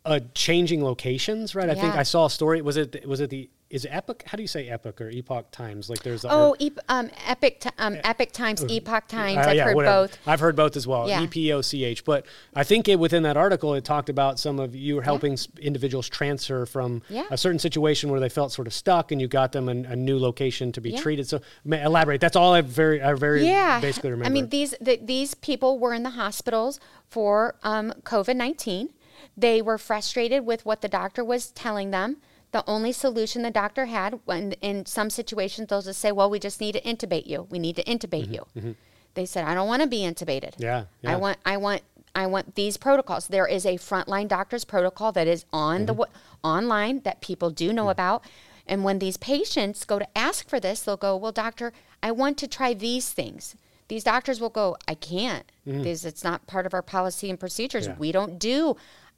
[0.06, 1.54] uh, changing locations?
[1.54, 1.70] Right.
[1.70, 2.62] I think I saw a story.
[2.62, 4.24] Was it was it the is Epoch?
[4.28, 5.90] How do you say epic or Epoch Times?
[5.90, 9.38] Like there's a, Oh, ep- um, epic, ti- um, epic times, epoch times.
[9.38, 10.08] Uh, I've yeah, heard whatever.
[10.08, 10.18] both.
[10.28, 11.10] I've heard both as well.
[11.10, 11.24] Yeah.
[11.24, 12.06] E P O C H.
[12.06, 15.48] But I think it, within that article, it talked about some of you helping s
[15.60, 17.26] individuals transfer from Yeah.
[17.32, 19.96] a certain situation where they felt sort of stuck, and you got them an, a
[19.96, 21.02] new location to be Yeah.
[21.02, 21.28] treated.
[21.28, 22.22] So elaborate.
[22.22, 24.30] That's all I very I very yeah basically remember.
[24.30, 28.90] i mean these the, these people were in the hospitals for um, covid-19
[29.38, 32.18] they were frustrated with what the doctor was telling them
[32.54, 36.40] the only solution the doctor had when in some situations they'll just say well we
[36.40, 38.76] just need to intubate you we need to intubate you
[39.16, 41.82] they said i don't want to be intubated Mm-hmm, Yeah, i want i want
[42.16, 43.26] I want these protocols.
[43.28, 45.86] There is a frontline doctor's protocol that is on Mm-hmm.
[45.88, 46.12] the w-
[46.44, 48.24] online that people do know about.
[48.68, 52.38] And when these patients go to ask for this, they'll go, "Well, doctor, I want
[52.38, 53.56] to try these things."
[53.88, 55.52] These doctors will go, "I can't.
[55.66, 57.86] This it's not part of our policy and procedures.
[57.88, 57.94] Mm-hmm.
[57.98, 58.00] Yeah.
[58.08, 58.78] We don't do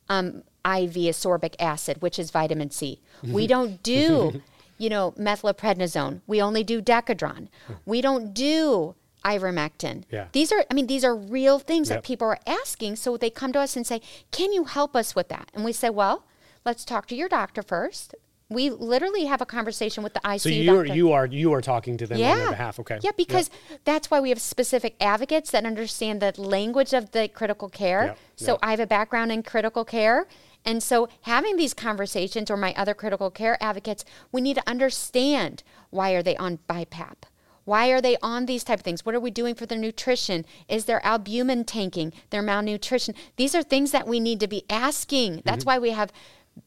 [0.10, 3.02] um, IV ascorbic acid, which is vitamin C.
[3.24, 3.34] Mm-hmm.
[3.34, 4.42] We don't do,
[4.78, 6.22] you know, methylprednisone.
[6.28, 7.48] We only do Decadron.
[7.86, 10.04] We don't do ivermectin.
[10.12, 10.28] Yeah.
[10.32, 11.98] These are, I mean, these are real things Yep.
[11.98, 12.96] that people are asking.
[12.98, 15.52] So they come to us and say, Can you help us with that?
[15.54, 16.24] And we say, Well,
[16.66, 18.16] let's talk to your doctor first.
[18.48, 21.62] We literally have a conversation with the ICU so you are you are you are
[21.62, 22.80] talking to them on their behalf.
[22.80, 23.00] Okay.
[23.02, 23.50] Yeah, because
[23.86, 28.06] that's why we have specific advocates that understand the language of the critical care.
[28.06, 28.60] Yep, So yep.
[28.62, 30.28] I have a background in critical care.
[30.64, 35.64] And so having these conversations or my other critical care advocates, we need to understand
[35.90, 37.16] why are they on BiPAP?
[37.64, 39.04] Why are they on these type of things?
[39.06, 40.46] What are we doing for their nutrition?
[40.70, 42.14] Is their albumin tanking?
[42.30, 43.16] Their malnutrition?
[43.38, 45.42] These are things that we need to be asking.
[45.46, 45.68] That's Mm-hmm.
[45.70, 46.12] why we have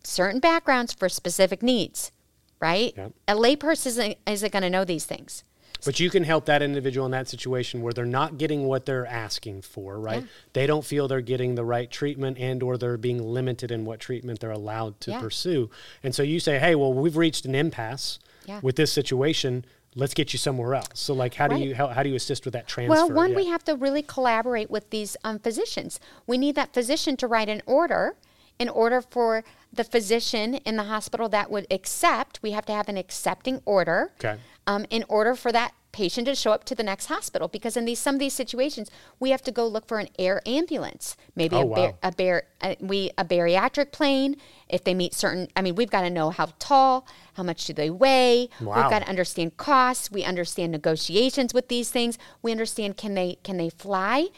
[0.02, 2.12] certain backgrounds for specific needs,
[2.60, 2.96] right?
[3.26, 5.44] A layperson isn't, isn't going to know these things.
[5.84, 9.06] But you can help that individual in that situation where they're not getting what they're
[9.06, 10.22] asking for, right?
[10.22, 10.28] Yeah.
[10.52, 14.00] They don't feel they're getting the right treatment and or they're being limited in what
[14.00, 15.20] treatment they're allowed to yeah.
[15.20, 15.70] pursue.
[16.02, 18.58] And so you say, "Hey, well, we've reached an impasse yeah.
[18.60, 20.88] with this situation let's get you somewhere else.
[20.94, 21.58] So like how right.
[21.58, 22.92] do you how, how do you assist with that transfer?
[22.92, 25.98] Well, one we have to really collaborate with these um, physicians.
[26.26, 28.16] We need that physician to write an order
[28.58, 32.88] in order for the physician in the hospital that would accept, we have to have
[32.88, 34.12] an accepting order.
[34.18, 34.38] Okay.
[34.66, 37.84] Um, in order for that patient to show up to the next hospital because in
[37.84, 41.56] these some of these situations we have to go look for an air ambulance maybe
[41.56, 41.98] oh, a, wow.
[42.02, 44.36] a, bar, a, we a bariatric plane
[44.68, 47.72] if they meet certain i mean we've got to know how tall how much do
[47.72, 48.76] they weigh wow.
[48.76, 53.38] we've got to understand costs we understand negotiations with these things we understand can they
[53.42, 54.28] can they fly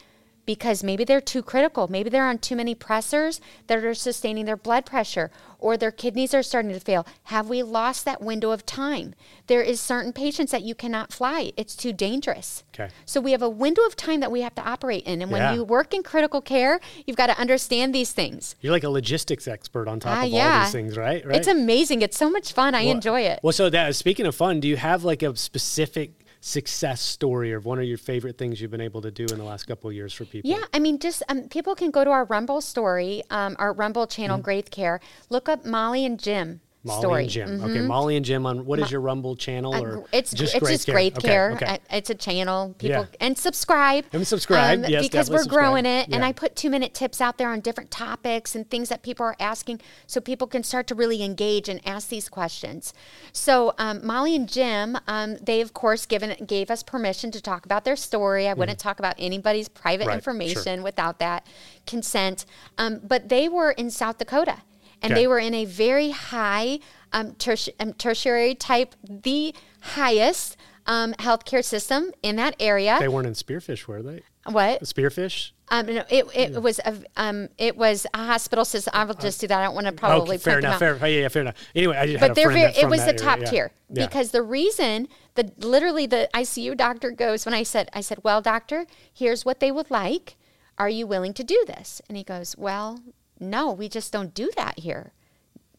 [0.50, 1.86] because maybe they're too critical.
[1.86, 6.34] Maybe they're on too many pressors that are sustaining their blood pressure or their kidneys
[6.34, 7.06] are starting to fail.
[7.24, 9.14] Have we lost that window of time?
[9.46, 11.52] There is certain patients that you cannot fly.
[11.56, 12.64] It's too dangerous.
[12.74, 12.90] Okay.
[13.04, 15.22] So we have a window of time that we have to operate in.
[15.22, 15.54] And when yeah.
[15.54, 18.56] you work in critical care, you've got to understand these things.
[18.60, 20.56] You're like a logistics expert on top uh, of yeah.
[20.56, 21.24] all these things, right?
[21.24, 21.36] right?
[21.36, 22.02] It's amazing.
[22.02, 22.74] It's so much fun.
[22.74, 23.38] I well, enjoy it.
[23.44, 27.60] Well, so that speaking of fun, do you have like a specific success story or
[27.60, 29.94] one of your favorite things you've been able to do in the last couple of
[29.94, 30.50] years for people?
[30.50, 34.06] Yeah, I mean, just um, people can go to our Rumble story, um, our Rumble
[34.06, 34.44] channel, mm-hmm.
[34.44, 37.22] Graith Care, look up Molly and Jim Molly story.
[37.22, 37.48] and Jim.
[37.50, 37.64] Mm-hmm.
[37.64, 40.88] Okay, Molly and Jim on what is your Rumble channel or it's just it's just
[40.88, 41.52] Graith Care.
[41.52, 41.78] Okay, okay.
[41.90, 42.74] It's a channel.
[42.78, 43.16] People yeah.
[43.20, 44.06] and subscribe.
[44.14, 44.84] And subscribe.
[44.84, 45.62] Um, yes, because we're subscribe.
[45.62, 46.16] growing it, yeah.
[46.16, 49.26] and I put two minute tips out there on different topics and things that people
[49.26, 52.94] are asking, so people can start to really engage and ask these questions.
[53.32, 57.66] So um, Molly and Jim, um, they of course given gave us permission to talk
[57.66, 58.46] about their story.
[58.46, 58.60] I mm-hmm.
[58.60, 60.14] wouldn't talk about anybody's private right.
[60.14, 60.82] information sure.
[60.82, 61.46] without that
[61.86, 62.46] consent.
[62.78, 64.62] Um, but they were in South Dakota
[65.02, 65.22] and okay.
[65.22, 66.80] they were in a very high
[67.12, 72.96] um, terti- um, tertiary type, the highest um, healthcare system in that area.
[72.98, 74.22] They weren't in Spearfish, were they?
[74.46, 75.52] What Spearfish?
[75.68, 76.58] Um, no, it, it yeah.
[76.58, 78.90] was a um, it was a hospital system.
[78.94, 79.60] I will just do that.
[79.60, 80.80] I don't want to probably okay, fair enough.
[80.80, 81.54] Fair, yeah, fair enough.
[81.76, 83.50] Anyway, I just but they're very, it was the top area.
[83.50, 84.06] tier yeah.
[84.06, 88.42] because the reason the literally the ICU doctor goes when I said I said, well,
[88.42, 90.36] doctor, here's what they would like.
[90.76, 92.00] Are you willing to do this?
[92.08, 92.98] And he goes, well,
[93.40, 95.12] no, we just don't do that here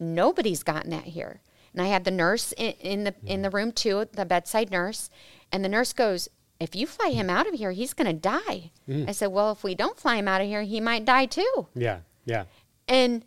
[0.02, 1.40] nobody's gotten that here.
[1.74, 5.10] And I had the nurse in, in the in the room too, the bedside nurse,
[5.54, 6.28] and the nurse goes,
[6.60, 9.08] "If you fly him out of here, he's going to die." Mm.
[9.08, 11.68] I said, "Well, if we don't fly him out of here, he might die too."
[11.74, 12.46] Yeah, yeah.
[12.90, 13.24] And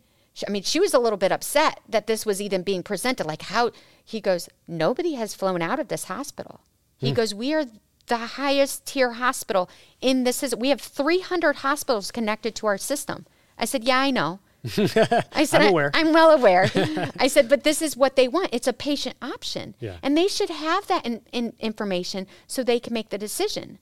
[0.47, 3.25] I mean, she was a little bit upset that this was even being presented.
[3.25, 3.71] Like, how
[4.03, 6.59] he goes, nobody has flown out of this hospital.
[6.97, 7.15] He mm.
[7.15, 7.65] goes, we are
[8.07, 9.69] the highest tier hospital
[10.01, 10.43] in this.
[10.43, 13.25] Is we have 300 hospitals connected to our system.
[13.57, 14.39] I said, yeah, I know.
[14.65, 15.91] I said, I'm aware.
[15.93, 16.71] I, am well aware.
[17.19, 18.49] I said, but this is what they want.
[18.51, 19.75] It's a patient option.
[19.79, 19.97] Yeah.
[20.01, 23.79] And they should have that in, in information so they can make the decision.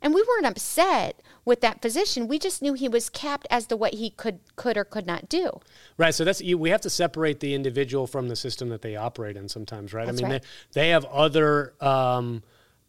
[0.00, 2.26] And we weren't upset with that physician.
[2.26, 5.28] We just knew he was capped as to what he could could or could not
[5.28, 5.60] do.
[5.96, 6.12] Right.
[6.12, 9.36] So that's you, we have to separate the individual from the system that they operate
[9.36, 10.06] in sometimes, right?
[10.06, 10.42] That's I mean, right.
[10.72, 12.42] They, they have other um,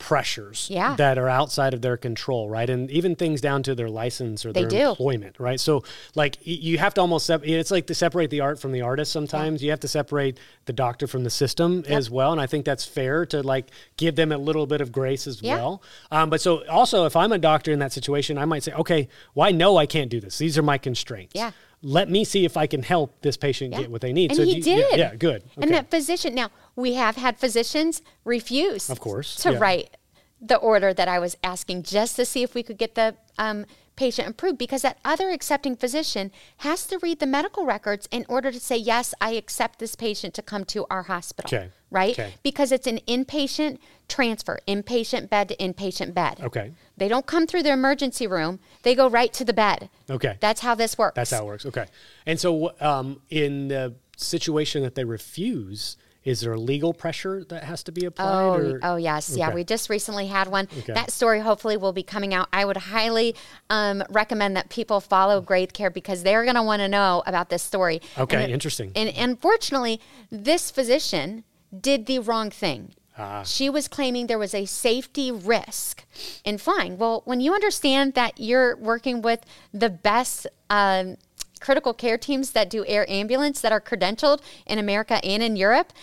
[0.03, 0.97] pressures yeah.
[0.97, 2.69] that are outside of their control, right?
[2.69, 5.57] And even things down to their license or their employment, right?
[5.57, 8.81] So, like, you have to almost sep- it's like to separate the art from the
[8.81, 9.13] artist.
[9.13, 9.67] Sometimes yeah.
[9.67, 11.97] you have to separate the doctor from the system yep.
[11.97, 14.91] as well, and I think that's fair to like give them a little bit of
[14.91, 15.55] grace as yeah.
[15.55, 15.81] well.
[16.11, 19.07] Um, but so also, if I'm a doctor in that situation, I might say, okay,
[19.35, 20.37] well, I know I can't do this.
[20.37, 21.33] These are my constraints.
[21.33, 21.51] Yeah
[21.83, 23.81] let me see if I can help this patient yeah.
[23.81, 24.31] get what they need.
[24.31, 24.91] And so he you, did.
[24.91, 25.43] Yeah, yeah good.
[25.43, 25.51] Okay.
[25.61, 29.57] And that physician, now we have had physicians refuse, of course, to yeah.
[29.59, 29.97] write
[30.41, 33.65] the order that I was asking just to see if we could get the um,
[33.95, 38.51] patient approved because that other accepting physician has to read the medical records in order
[38.51, 41.47] to say, yes, I accept this patient to come to our hospital.
[41.47, 41.69] Okay.
[41.93, 42.17] Right?
[42.17, 42.33] Okay.
[42.41, 43.77] Because it's an inpatient
[44.09, 46.39] transfer, inpatient bed to inpatient bed.
[46.41, 46.71] Okay.
[46.97, 49.89] They don't come through the emergency room, they go right to the bed.
[50.09, 50.37] Okay.
[50.39, 51.15] That's how this works.
[51.15, 51.65] That's how it works.
[51.67, 51.85] Okay.
[52.25, 57.63] And so um, in the situation that they refuse, is there a legal pressure that
[57.65, 58.33] has to be applied?
[58.33, 58.79] Oh, or?
[58.81, 59.39] oh yes, okay.
[59.39, 59.53] yeah.
[59.53, 60.67] We just recently had one.
[60.79, 60.93] Okay.
[60.93, 62.47] That story hopefully will be coming out.
[62.53, 63.35] I would highly
[63.69, 67.49] um, recommend that people follow Graith Care because they're going to want to know about
[67.49, 68.01] this story.
[68.17, 68.91] Okay, and, interesting.
[68.95, 69.99] And unfortunately,
[70.31, 71.43] this physician
[71.79, 72.93] did the wrong thing.
[73.17, 73.43] Ah.
[73.43, 76.03] She was claiming there was a safety risk
[76.43, 76.97] in flying.
[76.97, 79.41] Well, when you understand that you're working with
[79.73, 81.17] the best um,
[81.59, 85.93] critical care teams that do air ambulance that are credentialed in America and in Europe,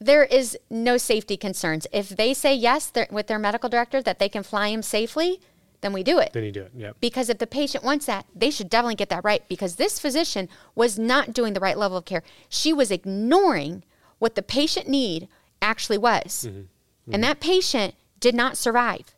[0.00, 1.86] there is no safety concerns.
[1.92, 5.40] If they say yes with their medical director that they can fly him safely,
[5.82, 6.32] then we do it.
[6.32, 6.92] Then you do it, yeah.
[7.00, 10.48] Because if the patient wants that, they should definitely get that right because this physician
[10.74, 12.22] was not doing the right level of care.
[12.48, 13.82] She was ignoring
[14.20, 15.26] what the patient need
[15.60, 16.46] actually was.
[16.48, 16.60] Mm-hmm.
[16.60, 17.14] Mm-hmm.
[17.14, 19.16] And that patient did not survive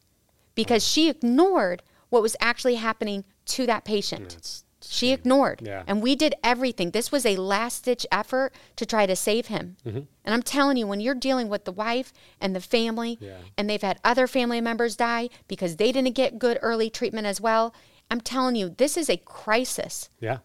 [0.55, 4.30] because she ignored what was actually happening to that patient.
[4.30, 5.14] That's She shame.
[5.18, 5.61] ignored.
[5.62, 5.82] Yeah.
[5.86, 6.90] And we did everything.
[6.92, 9.76] This was a last ditch effort to try to save him.
[9.86, 9.98] Mm-hmm.
[10.24, 13.38] And I'm telling you, when you're dealing with the wife and the family, Yeah.
[13.59, 17.40] and they've had other family members die because they didn't get good early treatment as
[17.40, 17.74] well,
[18.11, 20.09] I'm telling you, this is a crisis.
[20.20, 20.38] Yeah.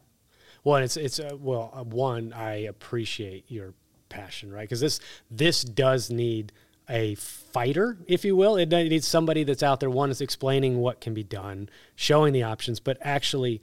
[0.63, 3.73] Well, it's it's uh, well, uh, one I appreciate your
[4.09, 4.63] passion, right?
[4.63, 4.99] Because this
[5.29, 6.51] this does need
[6.89, 8.55] a fighter, if you will.
[8.55, 9.89] It needs somebody that's out there.
[9.89, 13.61] One is explaining what can be done, showing the options, but actually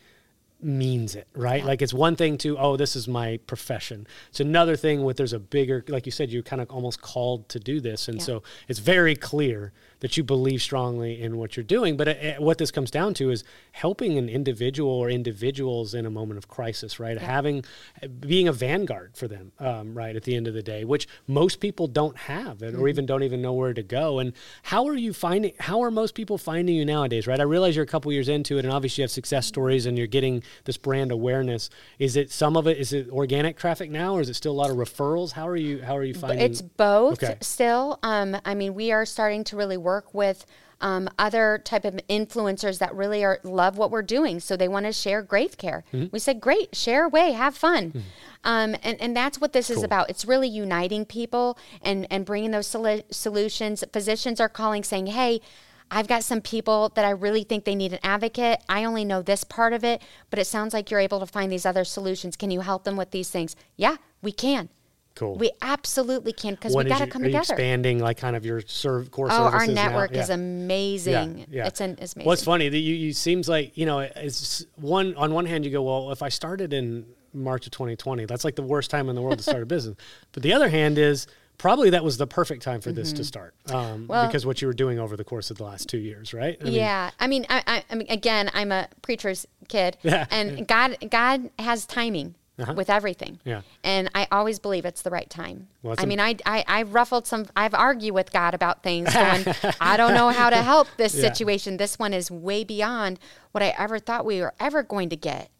[0.61, 1.65] means it, right?
[1.65, 4.07] Like it's one thing to, oh, this is my profession.
[4.31, 7.49] It's another thing with there's a bigger, like you said, you're kind of almost called
[7.51, 8.09] to do this.
[8.09, 8.25] And Yeah.
[8.25, 9.73] so it's very clear
[10.05, 11.97] that you believe strongly in what you're doing.
[11.97, 13.43] But uh, what this comes down to is
[13.73, 17.17] helping an individual or individuals in a moment of crisis, right?
[17.17, 17.65] Having,
[18.21, 20.15] being a vanguard for them, um, right?
[20.15, 23.23] At the end of the day, which most people don't have and, or even don't
[23.23, 24.19] even know where to go.
[24.19, 24.35] And
[24.65, 27.41] how are you finding, how are most people finding you nowadays, right?
[27.41, 29.97] I realize you're a couple years into it and obviously you have success stories and
[29.97, 31.71] you're getting this brand awareness.
[31.99, 34.61] Is it some of it, is it organic traffic now or is it still a
[34.61, 35.33] lot of referrals?
[35.33, 36.41] How are you, how are you finding?
[36.41, 37.39] It's both Okay.
[37.41, 37.99] still.
[38.03, 40.47] Um, I mean, we are starting to really work with
[40.81, 44.87] um, other type of influencers that really are love what we're doing, so they want
[44.87, 45.85] to share Graith Care.
[45.93, 46.09] Mm-hmm.
[46.11, 48.05] We said, great, share away, have fun,
[48.43, 50.11] um, and and that's what this is about.
[50.11, 53.85] It's really uniting people and and bringing those solu- solutions.
[53.93, 55.41] Physicians are calling, saying, hey.
[55.91, 58.65] I've got some people that I really think they need an advocate.
[58.71, 61.53] I only know this part of it, but it sounds like you're able to find
[61.53, 62.37] these other solutions.
[62.37, 63.55] Can you help them with these things?
[63.77, 64.71] Yeah, we can.
[65.15, 65.37] Cool.
[65.37, 67.41] We absolutely can because we got to come together.
[67.43, 71.39] expanding like kind of your serve core Oh, our network is amazing.
[71.39, 71.67] Yeah, yeah.
[71.67, 72.27] It's an it's amazing.
[72.27, 75.65] Well, it's funny that you, you seems like you know it's one on one hand
[75.65, 79.09] you go well if I started in March of 2020 that's like the worst time
[79.09, 79.97] in the world to start a business,
[80.33, 81.27] but the other hand is
[81.59, 84.07] probably that was the perfect time for this to start um, Mm-hmm.
[84.09, 86.57] Well- because what you were doing over the course of the last two years, right?
[86.61, 90.27] I mean, yeah, I mean, I, I, I mean, again, I'm a preacher's kid, Yeah,
[90.31, 92.35] and God, God has timing
[92.77, 93.41] with everything.
[93.45, 93.51] Uh-huh.
[93.51, 93.61] Yeah.
[93.83, 95.69] and I always believe it's the right time.
[95.83, 97.47] Well, I mean, I, I, I've ruffled some.
[97.57, 99.45] I've argued with God about things, going,
[99.81, 101.23] I don't know how to help this Yeah.
[101.33, 101.77] situation.
[101.79, 103.19] This one is way beyond
[103.53, 105.51] what I ever thought we were ever going to get.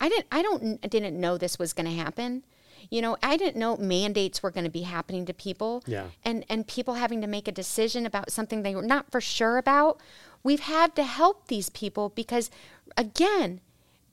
[0.00, 0.26] I didn't.
[0.30, 0.78] I don't.
[0.84, 2.44] I didn't know this was going to happen.
[2.90, 5.82] You know, I didn't know mandates were going to be happening to people.
[5.86, 6.08] Yeah.
[6.24, 9.56] And and people having to make a decision about something they were not for sure
[9.56, 10.00] about.
[10.42, 12.50] We've had to help these people because,
[12.98, 13.60] again,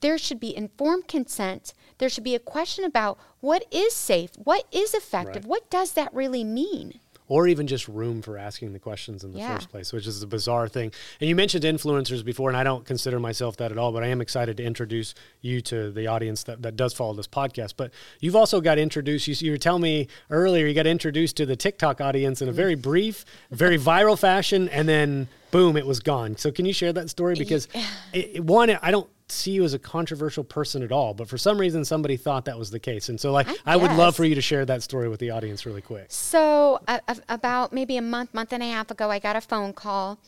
[0.02, 1.72] there should be informed consent.
[1.98, 5.50] There should be a question about what is safe, what is effective, Right.
[5.50, 7.00] what does that really mean?
[7.28, 9.54] or even just room for asking the questions in the Yeah.
[9.54, 10.92] first place, which is a bizarre thing.
[11.18, 14.08] And you mentioned influencers before, and I don't consider myself that at all, but I
[14.08, 17.74] am excited to introduce you to the audience that, that does follow this podcast.
[17.78, 17.90] But
[18.20, 21.56] you've also got introduced, you, you were telling me earlier, you got introduced to the
[21.56, 22.82] TikTok audience in a very mm.
[22.82, 26.36] brief, very viral fashion, and then boom, it was gone.
[26.36, 27.34] So can you share that story?
[27.34, 27.66] Because
[28.12, 31.38] it, it- one, I don't see you as a controversial person at all, but for
[31.38, 33.08] some reason somebody thought that was the case.
[33.08, 35.30] And so like I I, would love for you to share that story with the
[35.30, 36.06] audience really quick.
[36.08, 36.98] So, uh,
[37.28, 40.18] about maybe a month, month and a half ago, I got a phone call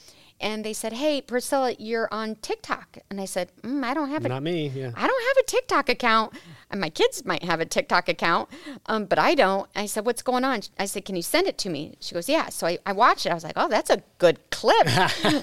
[0.41, 2.99] and they said, Hey, Priscilla, you're on TikTok.
[3.11, 4.91] And I said, mm, I don't have a Not me, yeah.
[4.95, 6.35] I don't have a TikTok account.
[6.71, 8.49] And my kids might have a TikTok account,
[8.87, 9.69] um, but I don't.
[9.77, 10.61] I said, What's going on?
[10.79, 11.97] I said, Can you send it to me?
[12.01, 12.49] She goes, Yeah.
[12.49, 13.31] So I, I watched it.
[13.31, 14.75] I was like, Oh, that's a good clip.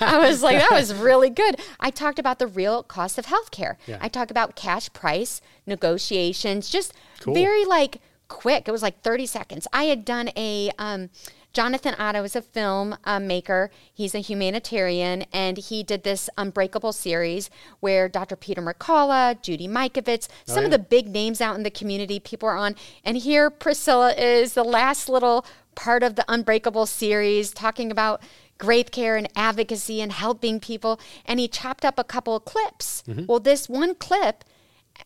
[0.02, 1.60] I was like, That was really good.
[1.80, 3.76] I talked about the real cost of healthcare.
[3.88, 3.98] Yeah.
[4.02, 7.34] I talked about cash price negotiations, just Cool.
[7.34, 8.68] very like quick.
[8.68, 9.68] It was like 30 seconds.
[9.74, 10.72] I had done a.
[10.78, 11.10] Um,
[11.54, 13.72] Jonathan Otto is a film uh, maker.
[13.94, 17.50] He's a humanitarian, and he did this Unbreakable series
[17.82, 18.36] where Dr.
[18.36, 20.78] Peter McCullough, Judy Mikovits, some of yeah.
[20.78, 22.76] the big names out in the community people are on.
[23.04, 25.46] And here Priscilla is the last little
[25.76, 28.22] part of the Unbreakable series talking about
[28.58, 31.00] Graith care and advocacy and helping people.
[31.26, 33.04] And he chopped up a couple of clips.
[33.28, 34.44] Well, this one clip,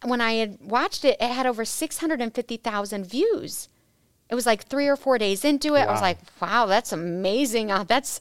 [0.04, 3.70] when I had watched it, it had over 650,000 views.
[4.30, 5.82] It was like three or four days into it.
[5.82, 7.72] I was like, wow, that's amazing.
[7.72, 8.20] Uh, that's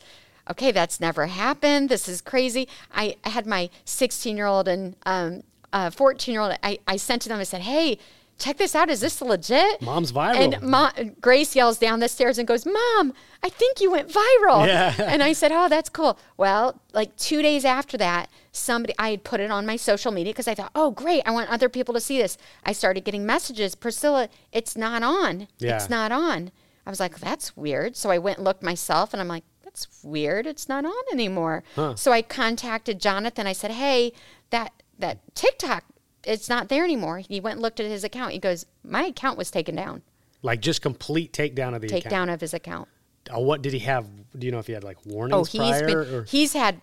[0.50, 0.70] okay.
[0.70, 1.88] That's never happened.
[1.88, 2.68] This is crazy.
[2.94, 5.42] I, I had my 16 year old and um,
[5.72, 6.58] uh, 14 year old.
[6.62, 7.40] I, I sent to them.
[7.40, 7.98] I said, hey,
[8.38, 8.90] check this out.
[8.90, 9.80] Is this legit?
[9.82, 10.36] Mom's viral.
[10.36, 13.12] And Ma- Grace yells down the stairs and goes, Mom,
[13.42, 14.66] I think you went viral.
[14.66, 14.94] Yeah.
[15.14, 16.18] And I said, Oh, that's cool.
[16.36, 20.32] Well, like two days after that, somebody, I had put it on my social media
[20.32, 21.22] because I thought, Oh, great.
[21.26, 22.36] I want other people to see this.
[22.64, 25.48] I started getting messages Priscilla, it's not on.
[25.58, 25.76] Yeah.
[25.76, 26.50] It's not on.
[26.86, 27.96] I was like, That's weird.
[27.96, 30.46] So I went and looked myself and I'm like, That's weird.
[30.46, 31.62] It's not on anymore.
[31.96, 33.46] So I contacted Jonathan.
[33.46, 34.12] I said, Hey,
[34.50, 35.84] that, that TikTok,
[36.26, 37.18] it's not there anymore.
[37.18, 38.32] He went and looked at his account.
[38.32, 40.02] He goes, My account was taken down.
[40.42, 42.30] Like just complete takedown of the Take account.
[42.30, 42.88] of his account.
[43.34, 44.06] uh, what did he have?
[44.38, 46.80] Do you know if he had like warnings Oh, he's prior been, he's had.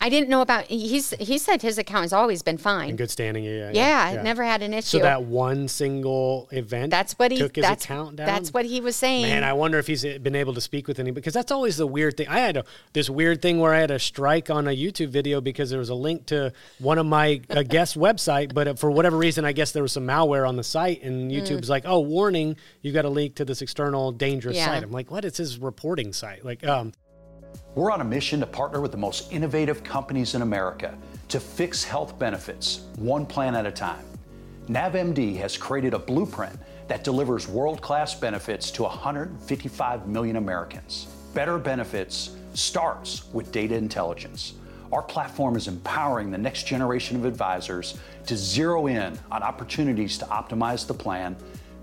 [0.00, 0.64] I didn't know about.
[0.64, 2.90] He's he said his account has always been fine.
[2.90, 3.44] in good standing?
[3.44, 4.98] Yeah, yeah, never had an issue.
[4.98, 7.38] So that one single event that's what he.
[7.38, 8.26] took his that's account down.
[8.26, 9.22] that's what he was saying.
[9.22, 11.86] Man, I wonder if he's been able to speak with any because that's always the
[11.86, 12.28] weird thing.
[12.28, 15.40] I had a, this weird thing where I had a strike on a YouTube video
[15.40, 18.90] because there was a link to one of my uh, guest website, but uh, for
[18.90, 21.42] whatever reason, I guess there was some malware on the site, and Mm.
[21.42, 24.66] YouTube's like, "Oh, warning, you got a link to this external dangerous Yeah.
[24.66, 25.24] site." I'm like, "What?
[25.24, 26.92] It's his reporting site." Like, um,
[27.74, 30.94] We're on a mission to partner with the most innovative companies in America
[31.28, 34.04] to fix health benefits one plan at a time.
[34.66, 36.58] NavMD has created a blueprint
[36.88, 41.06] that delivers world class benefits to 155 million Americans.
[41.32, 44.52] Better benefits starts with data intelligence.
[44.92, 50.26] Our platform is empowering the next generation of advisors to zero in on opportunities to
[50.26, 51.36] optimize the plan,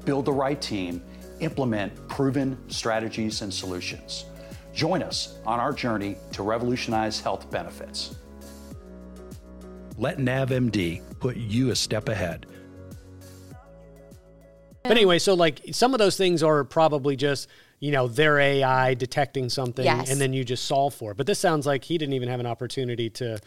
[0.05, 1.01] build the right team,
[1.39, 4.25] implement proven strategies and solutions.
[4.73, 8.15] Join us on our journey to revolutionize health benefits.
[9.97, 12.45] Let NavMD put you a step ahead.
[14.83, 17.47] but anyway, so like some of those things are probably just
[17.79, 20.09] you know their AI detecting something, Yes.
[20.11, 21.17] and then you just solve for it.
[21.17, 23.39] But this sounds like he didn't even have an opportunity to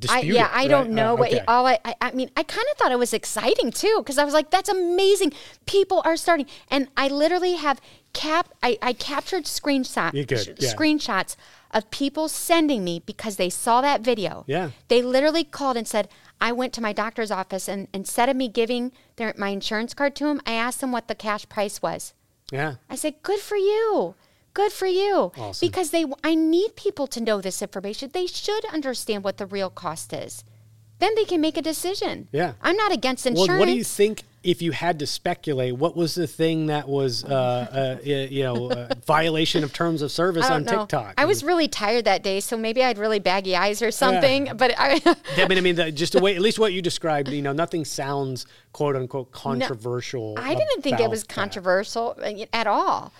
[0.00, 0.68] dispute I, yeah, it, I right?
[0.68, 1.32] don't oh, know Oh, what.
[1.32, 1.44] okay.
[1.46, 4.24] All I, I, I mean, I kind of thought it was exciting too because I
[4.24, 5.32] was like, "That's amazing!
[5.66, 7.80] People are starting." And I literally have
[8.12, 8.48] cap.
[8.62, 10.74] I, I captured screenshot sh- yeah.
[10.74, 11.36] screenshots
[11.70, 14.44] of people sending me because they saw that video.
[14.48, 14.70] Yeah.
[14.88, 16.08] They literally called and said,
[16.40, 20.16] "I went to my doctor's office and instead of me giving their my insurance card
[20.16, 22.14] to them, I asked them what the cash price was."
[22.52, 22.76] Yeah.
[22.88, 24.14] I said, "Good for you."
[24.54, 25.30] Good for you.
[25.36, 25.68] Awesome.
[25.68, 28.10] Because they I need people to know this information.
[28.12, 30.42] They should understand what the real cost is.
[30.98, 32.28] Then they can make a decision.
[32.32, 32.54] Yeah.
[32.60, 33.48] I'm not against insurance.
[33.48, 35.76] Well, what do you think if you had to speculate?
[35.76, 40.10] What was the thing that was, uh, uh, you know, uh, violation of terms of
[40.12, 40.80] service on know.
[40.80, 41.14] TikTok?
[41.18, 44.50] I was really tired that day, so maybe I had really baggy eyes or something.
[44.56, 45.00] But I,
[45.36, 47.52] I mean, I mean, the, just the way, at least what you described, you know,
[47.52, 50.34] nothing sounds quote unquote controversial.
[50.38, 53.12] I didn't think it was controversial uh, at all.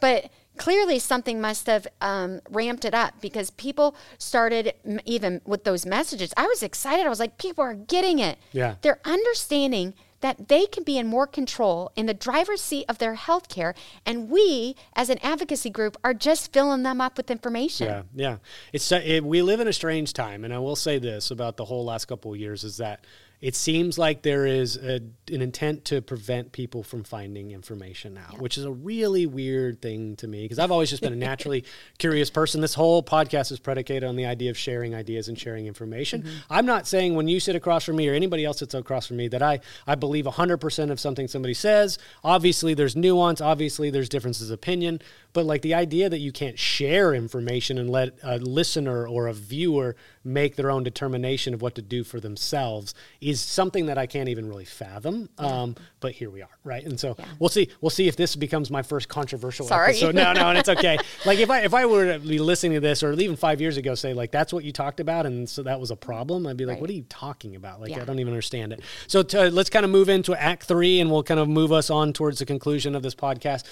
[0.00, 5.64] But clearly, something must have um, ramped it up because people started, m- even with
[5.64, 6.32] those messages.
[6.36, 7.06] I was excited.
[7.06, 8.38] I was like, people are getting it.
[8.52, 8.76] Yeah.
[8.82, 13.14] They're understanding that they can be in more control in the driver's seat of their
[13.14, 13.74] health care.
[14.04, 17.86] And we, as an advocacy group, are just filling them up with information.
[17.86, 18.36] Yeah, yeah.
[18.72, 21.56] It's uh, it, we live in a strange time, and I will say this about
[21.56, 23.04] the whole last couple of years is that
[23.40, 28.40] it seems like there is a, an intent to prevent people from finding information out,
[28.40, 31.64] which is a really weird thing to me because I've always just been a naturally
[31.98, 32.60] curious person.
[32.60, 36.22] This whole podcast is predicated on the idea of sharing ideas and sharing information.
[36.22, 36.36] Mm-hmm.
[36.48, 39.18] I'm not saying when you sit across from me or anybody else sits across from
[39.18, 41.98] me that I I believe 100% of something somebody says.
[42.24, 43.40] Obviously, there's nuance.
[43.40, 45.00] Obviously, there's differences of opinion.
[45.32, 49.34] But like the idea that you can't share information and let a listener or a
[49.34, 49.94] viewer
[50.26, 54.28] make their own determination of what to do for themselves is something that I can't
[54.28, 55.28] even really fathom.
[55.38, 56.84] Um, but here we are, right?
[56.84, 57.70] And so we'll see.
[57.80, 59.90] We'll see if this becomes my first controversial Sorry.
[59.90, 60.14] episode.
[60.14, 60.98] No, no, and it's okay.
[61.26, 63.76] like if I if I were to be listening to this, or even five years
[63.76, 66.56] ago, say like that's what you talked about, and so that was a problem, I'd
[66.56, 66.80] be like, Right.
[66.80, 67.80] what are you talking about?
[67.80, 68.80] Like I don't even understand it.
[69.06, 71.90] So to, let's kind of move into Act Three, and we'll kind of move us
[71.90, 73.64] on towards the conclusion of this podcast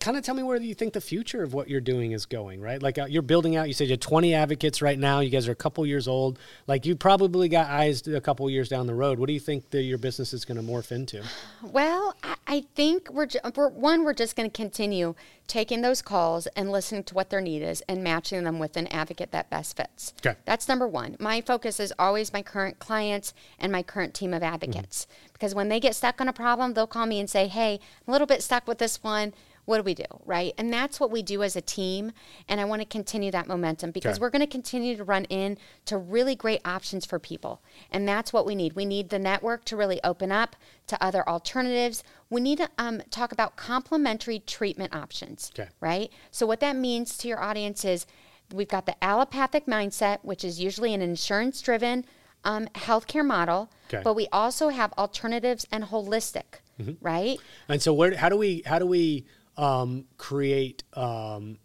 [0.00, 2.60] kind of tell me where you think the future of what you're doing is going,
[2.60, 2.82] right?
[2.82, 5.20] Like uh, you're building out, you said you have 20 advocates right now.
[5.20, 6.38] You guys are a couple years old.
[6.66, 9.18] Like you probably got eyes a couple years down the road.
[9.18, 11.22] What do you think that your business is going to morph into?
[11.62, 14.04] Well, I, I think we're, ju- we're one.
[14.04, 15.14] We're just going to continue
[15.46, 18.86] taking those calls and listening to what their need is and matching them with an
[18.88, 20.12] advocate that best fits.
[20.24, 20.36] Okay.
[20.44, 21.16] That's number one.
[21.20, 25.68] My focus is always my current clients and my current team of advocates because when
[25.68, 28.26] they get stuck on a problem, they'll call me and say, "Hey, I'm a little
[28.26, 29.34] bit stuck with this one."
[29.66, 30.04] What do we do?
[30.24, 30.54] Right.
[30.56, 32.12] And that's what we do as a team.
[32.48, 34.20] And I want to continue that momentum because Okay.
[34.22, 37.60] we're going to continue to run in to really great options for people.
[37.90, 38.72] And that's what we need.
[38.74, 40.56] We need the network to really open up
[40.86, 42.02] to other alternatives.
[42.30, 45.50] We need to um, talk about complementary treatment options.
[45.58, 45.68] Okay.
[45.80, 46.10] Right.
[46.30, 48.06] So, what that means to your audience is
[48.54, 52.04] we've got the allopathic mindset, which is usually an insurance driven
[52.44, 54.02] um, healthcare model, Okay.
[54.04, 56.60] but we also have alternatives and holistic.
[57.00, 57.38] Right.
[57.68, 59.24] And so where how do we how do we
[59.56, 61.58] um, create um,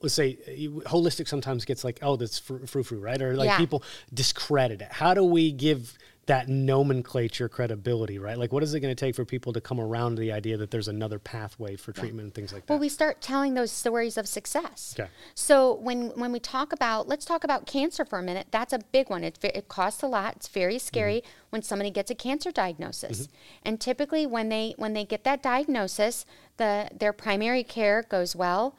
[0.00, 0.36] let's say
[0.86, 3.58] holistic sometimes gets like oh that's frou frou right or like Yeah.
[3.58, 3.82] people
[4.12, 4.92] discredit it.
[4.92, 5.96] How do we give
[6.26, 8.38] that nomenclature credibility right?
[8.38, 10.56] Like what is it going to take for people to come around to the idea
[10.56, 12.72] that there's another pathway for treatment and things like that?
[12.72, 14.94] Well, we start telling those stories of success.
[14.98, 15.08] Okay.
[15.34, 18.46] So when when we talk about, let's talk about cancer for a minute.
[18.50, 19.24] That's a big one.
[19.24, 20.36] It, it costs a lot.
[20.36, 21.50] It's very scary Mm-hmm.
[21.50, 23.28] when somebody gets a cancer diagnosis.
[23.62, 26.24] And typically, when they when they get that diagnosis,
[26.56, 28.76] the their primary care goes well.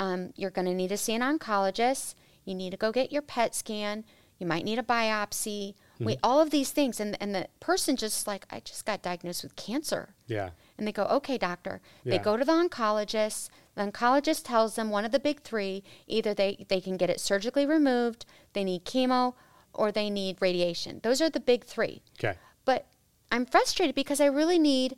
[0.00, 2.14] um, you're going to need to see an oncologist.
[2.44, 4.04] You need to go get your PET scan.
[4.38, 5.74] You might need a biopsy.
[5.98, 6.20] We mm-hmm.
[6.22, 9.56] all of these things, and and the person just like I just got diagnosed with
[9.56, 10.14] cancer.
[10.26, 10.50] Yeah.
[10.76, 11.80] And they go, okay, doctor.
[12.04, 12.22] They Yeah.
[12.22, 13.50] go to the oncologist.
[13.74, 17.20] The oncologist tells them one of the big three either they, they can get it
[17.20, 19.34] surgically removed, they need chemo,
[19.74, 21.00] or they need radiation.
[21.02, 22.02] Those are the big three.
[22.18, 22.38] Okay.
[22.64, 22.86] But
[23.30, 24.96] I'm frustrated because I really need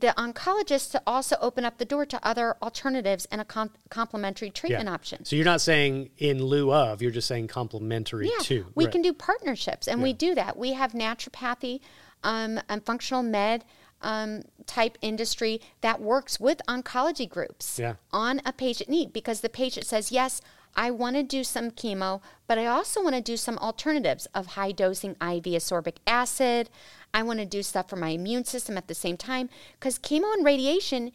[0.00, 4.50] the oncologist to also open up the door to other alternatives and a com- complementary
[4.50, 4.92] treatment yeah.
[4.94, 5.24] option.
[5.24, 8.66] So you're not saying in lieu of, you're just saying complementary Yeah, to.
[8.74, 8.92] we Right.
[8.92, 10.56] can do partnerships, and we do that.
[10.56, 11.80] We have naturopathy
[12.22, 13.64] um, and functional med
[14.02, 17.94] um, type industry that works with oncology groups Yeah.
[18.12, 20.40] on a patient need because the patient says, Yes,
[20.76, 24.46] I want to do some chemo, but I also want to do some alternatives of
[24.48, 26.70] high dosing IV ascorbic acid.
[27.12, 29.48] I want to do stuff for my immune system at the same time
[29.78, 31.12] because chemo and radiation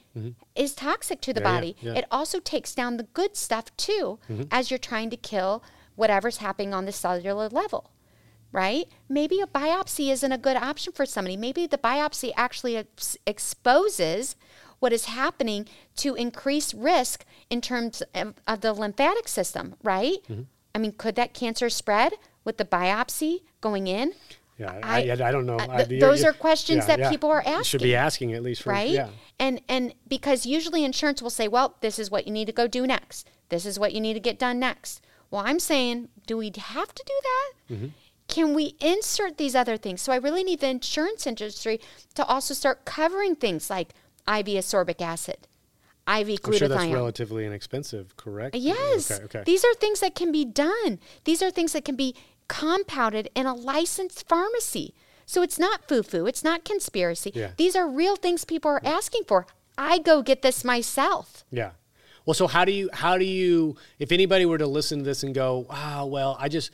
[0.55, 1.45] is toxic to the Mm-hmm.
[1.47, 1.75] Yeah, yeah, body.
[1.79, 1.89] yeah.
[1.89, 1.97] Mm-hmm.
[1.97, 4.19] It also takes down the good stuff too
[4.51, 5.63] as you're trying to kill
[5.95, 7.91] whatever's happening on the cellular level
[8.51, 8.85] right?
[9.09, 11.35] Maybe a biopsy isn't a good option for somebody.
[11.35, 14.37] Maybe the biopsy actually ex- exposes
[14.79, 15.67] what is happening
[15.97, 20.19] to increase risk in terms of, of the lymphatic system, right?
[20.29, 20.43] Mm-hmm.
[20.73, 22.13] I mean, could that cancer spread
[22.45, 24.13] with the biopsy going in?
[24.57, 25.57] Yeah, I, I, I don't know.
[25.57, 27.09] uh, th- those you're- questions yeah, that yeah.
[27.09, 27.63] people are asking.
[27.63, 28.89] Should be asking, asking at least for right?
[28.89, 29.09] Yeah.
[29.37, 32.67] And and because usually insurance will say, well, this is what you need to go
[32.67, 33.29] do next.
[33.49, 35.01] This is what you need to get done next.
[35.29, 37.73] Well, I'm saying, do we have to do that?
[37.73, 37.87] Mm-hmm.
[38.27, 40.01] Can we insert these other things?
[40.01, 41.79] So I really need the insurance industry
[42.15, 43.89] to also start covering things like
[44.27, 45.47] IV ascorbic acid,
[46.07, 46.45] IV glutathione.
[46.47, 48.55] I'm sure that's relatively inexpensive, correct?
[48.55, 49.11] Yes.
[49.11, 49.23] Okay.
[49.25, 49.43] Okay.
[49.45, 50.99] These are things that can be done.
[51.25, 52.15] These are things that can be
[52.47, 54.93] compounded in a licensed pharmacy.
[55.25, 57.31] So it's not foo foo, it's not conspiracy.
[57.33, 57.51] Yeah.
[57.57, 59.47] These are real things people are asking for.
[59.77, 61.43] I go get this myself.
[61.51, 61.71] Yeah.
[62.25, 65.21] Well, so how do you how do you if anybody were to listen to this
[65.23, 66.71] and go, "Wow, well, I just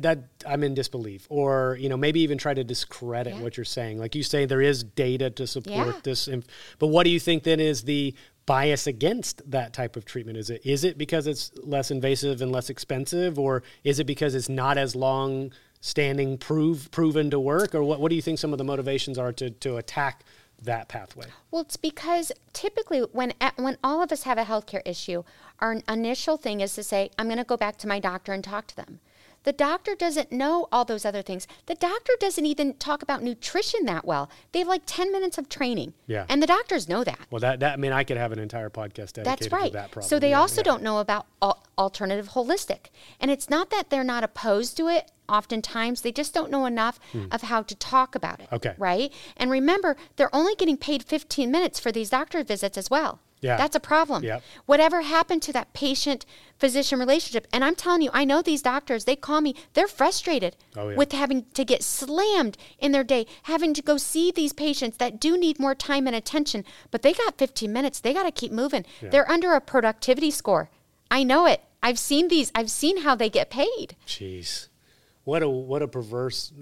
[0.00, 3.42] that I'm in disbelief," or you know, maybe even try to discredit Yeah.
[3.42, 3.98] what you're saying.
[3.98, 6.00] Like you say, there is data to support Yeah.
[6.02, 6.46] this, inf-
[6.78, 8.14] but what do you think then is the
[8.46, 10.36] bias against that type of treatment?
[10.38, 14.34] Is it is it because it's less invasive and less expensive, or is it because
[14.34, 18.00] it's not as long standing, prove proven to work, or what?
[18.00, 20.24] What do you think some of the motivations are to to attack
[20.62, 21.26] that pathway?
[21.50, 25.22] Well, it's because typically when when all of us have a healthcare issue,
[25.60, 28.42] our initial thing is to say, "I'm going to go back to my doctor and
[28.42, 29.00] talk to them."
[29.44, 31.46] The doctor doesn't know all those other things.
[31.66, 34.30] The doctor doesn't even talk about nutrition that well.
[34.52, 35.94] They have like 10 minutes of training.
[36.06, 36.26] Yeah.
[36.28, 37.18] And the doctors know that.
[37.30, 39.66] Well, that that I mean, I could have an entire podcast dedicated That's right.
[39.72, 40.08] to that problem.
[40.08, 40.64] so they Yeah, also yeah.
[40.64, 42.86] don't know about al- alternative holistic.
[43.20, 45.10] And it's not that they're not opposed to it.
[45.28, 48.48] Oftentimes, they just don't know enough of how to talk about it.
[48.50, 48.54] Hmm.
[48.56, 48.74] Okay.
[48.78, 49.12] Right?
[49.36, 53.20] And remember, they're only getting paid 15 minutes for these doctor visits as well.
[53.44, 53.56] Yeah.
[53.56, 54.24] That's a problem.
[54.24, 54.42] Yep.
[54.66, 56.24] Whatever happened to that patient
[56.58, 57.46] physician relationship?
[57.52, 60.96] And I'm telling you, I know these doctors, they call me, they're frustrated Oh, yeah.
[60.96, 65.20] with having to get slammed in their day, having to go see these patients that
[65.20, 68.00] do need more time and attention, but they got 15 minutes.
[68.00, 68.84] They got to keep moving.
[69.02, 70.70] They're under a productivity score.
[71.10, 71.60] I know it.
[71.82, 72.50] I've seen these.
[72.54, 73.94] I've seen how they get paid.
[74.06, 74.68] Jeez.
[75.24, 76.52] What a what a perverse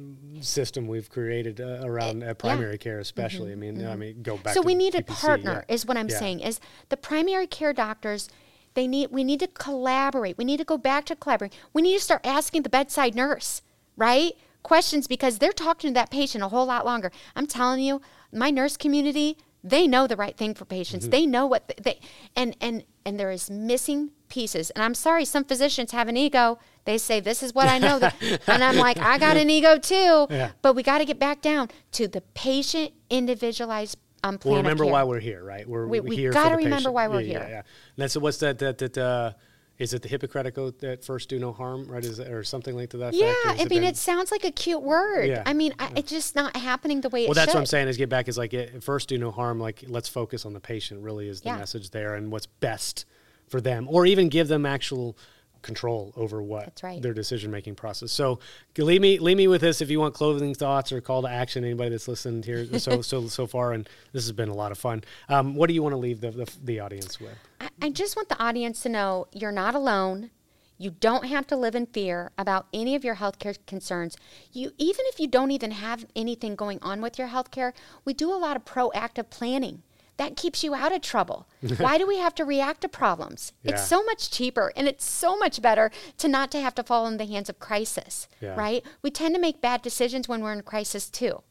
[0.40, 3.52] system we've created uh, around uh, primary care, especially.
[3.52, 4.54] I mean, I mean, go back.
[4.54, 4.62] Mm-hmm.
[4.62, 5.74] so we need a partner yeah.
[5.74, 6.18] is what i'm Yeah.
[6.18, 8.28] saying is the primary care doctors
[8.74, 11.96] they need we need to collaborate we need to go back to collaborating we need
[11.98, 13.62] to start asking the bedside nurse
[13.96, 14.32] right
[14.62, 18.00] questions because they're talking to that patient a whole lot longer i'm telling you
[18.32, 21.10] my nurse community they know the right thing for patients Mm-hmm.
[21.10, 22.00] they know what th- they
[22.36, 26.58] and and and there is missing pieces and i'm sorry some physicians have an ego
[26.86, 28.14] they say this is what i know that,
[28.46, 30.52] and i'm like i got an ego too Yeah.
[30.62, 34.86] but we got to get back down to the patient individualized um, plan Well, remember
[34.86, 35.68] why we're here, right?
[35.68, 36.30] We're We- we're here.
[36.32, 36.94] for gotta remember patient.
[36.94, 37.40] why we're yeah, here.
[37.40, 37.56] Yeah, yeah.
[37.58, 37.64] And
[37.98, 38.56] that's what's that?
[38.60, 39.32] That that uh,
[39.78, 42.04] is it the Hippocratic oath that first do no harm, right?
[42.04, 43.14] Is it, or something like to that?
[43.14, 43.44] Yeah, effect?
[43.46, 45.24] Or has I it mean, been- it sounds like a cute word.
[45.28, 47.56] Yeah, I mean, I, it's just not happening the way Well, it that's should.
[47.56, 47.88] what I'm saying.
[47.88, 49.58] Is get back is like it, first do no harm.
[49.58, 51.02] Like let's focus on the patient.
[51.02, 51.56] Really, is the Yeah.
[51.58, 53.04] message there, and what's best
[53.52, 55.16] for them, or even give them actual
[55.60, 57.00] control over what right.
[57.00, 58.10] their decision making process.
[58.10, 58.40] So
[58.76, 61.64] leave me leave me with this if you want clothing thoughts or call to action.
[61.64, 64.78] Anybody that's listened here so so so far, and this has been a lot of
[64.78, 65.04] fun.
[65.28, 67.36] Um, what do you want to leave the, the the audience with?
[67.60, 70.30] I, I just want the audience to know you're not alone.
[70.78, 74.16] You don't have to live in fear about any of your healthcare concerns.
[74.52, 77.72] You even if you don't even have anything going on with your healthcare,
[78.04, 79.82] we do a lot of proactive planning.
[80.22, 81.48] That keeps you out of trouble.
[81.78, 83.52] Why do we have to react to problems?
[83.64, 83.72] Yeah.
[83.72, 87.08] It's so much cheaper and it's so much better to not to have to fall
[87.08, 88.54] in the hands of crisis, Yeah.
[88.54, 88.84] right?
[89.02, 91.42] We tend to make bad decisions when we're in crisis too.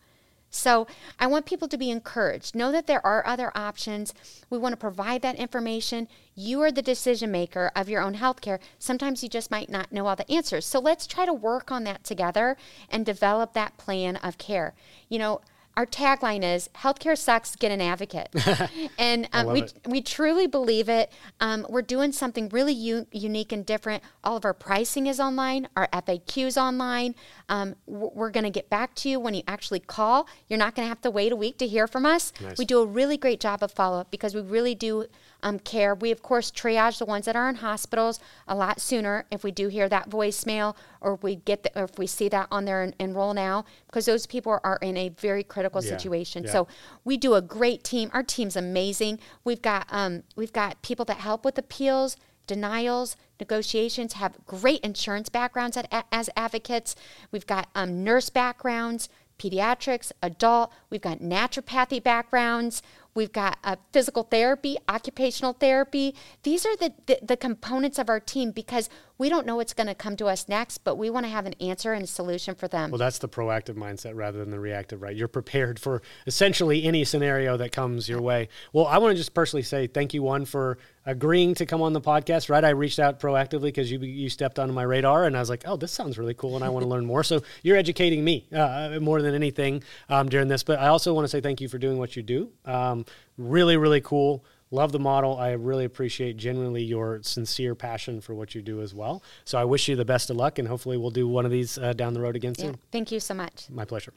[0.49, 0.87] So
[1.19, 2.55] I want people to be encouraged.
[2.55, 4.13] Know that there are other options.
[4.49, 6.07] We want to provide that information.
[6.33, 8.59] You are the decision maker of your own healthcare.
[8.79, 10.65] Sometimes you just might not know all the answers.
[10.65, 12.55] So let's try to work on that together
[12.89, 14.75] and develop that plan of care.
[15.09, 15.41] You know,
[15.81, 18.29] our tagline is healthcare sucks get an advocate.
[18.97, 19.73] And um, we, it.
[19.87, 21.11] we truly believe it.
[21.39, 24.03] Um, we're doing something really u- unique and different.
[24.23, 27.15] All of our pricing is online our faqs online.
[27.49, 30.27] Um, we're going to get back to you when you actually call.
[30.47, 32.31] You're not going to have to wait a week to hear from us.
[32.39, 32.57] Nice.
[32.57, 35.05] we do a really great job of follow-up because we really do
[35.43, 35.95] um, care.
[35.95, 39.51] We, of course, triage the ones that are in hospitals a lot sooner if we
[39.51, 42.81] do hear that voicemail or we get the, or if we see that on their
[42.81, 45.89] en- enroll now because those people are in a very critical yeah.
[45.89, 46.43] situation.
[46.43, 46.51] Yeah.
[46.51, 46.67] So
[47.03, 48.09] we do a great team.
[48.13, 49.19] Our team's amazing.
[49.43, 52.17] We've got um, we've got people that help with appeals,
[52.47, 56.95] denials, negotiations, have great insurance backgrounds at, as advocates.
[57.31, 59.09] We've got um, nurse backgrounds,
[59.41, 60.71] pediatrics, adult.
[60.89, 62.83] We've got naturopathy backgrounds.
[63.13, 66.15] We've got uh, physical therapy, occupational therapy.
[66.43, 68.89] These are the, the, the components of our team because
[69.21, 71.45] we don't know what's going to come to us next, but we want to have
[71.45, 72.89] an answer and a solution for them.
[72.89, 75.15] Well, that's the proactive mindset rather than the reactive, right?
[75.15, 78.49] You're prepared for essentially any scenario that comes your way.
[78.73, 81.93] Well, I want to just personally say thank you, one, for agreeing to come on
[81.93, 82.65] the podcast, right?
[82.65, 85.65] I reached out proactively because you you stepped onto my radar, and I was like,
[85.67, 87.23] oh, this sounds really cool, and I want to learn more.
[87.23, 90.63] So you're educating me uh, more than anything um, during this.
[90.63, 92.49] But I also want to say thank you for doing what you do.
[92.65, 93.05] Um,
[93.37, 94.43] really, really cool.
[94.71, 95.37] Love the model.
[95.37, 99.21] I really appreciate genuinely your sincere passion for what you do as well.
[99.43, 101.77] So I wish you the best of luck, and hopefully we'll do one of these
[101.77, 102.77] uh, down the road again soon.
[102.91, 103.67] Thank you so much.
[103.69, 104.13] My pleasure.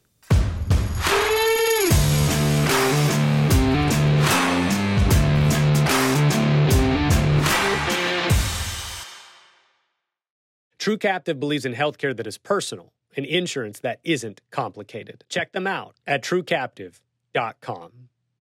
[10.78, 15.24] True Captive believes in healthcare that is personal and insurance that isn't complicated.
[15.30, 18.10] Check them out at truecaptive.com.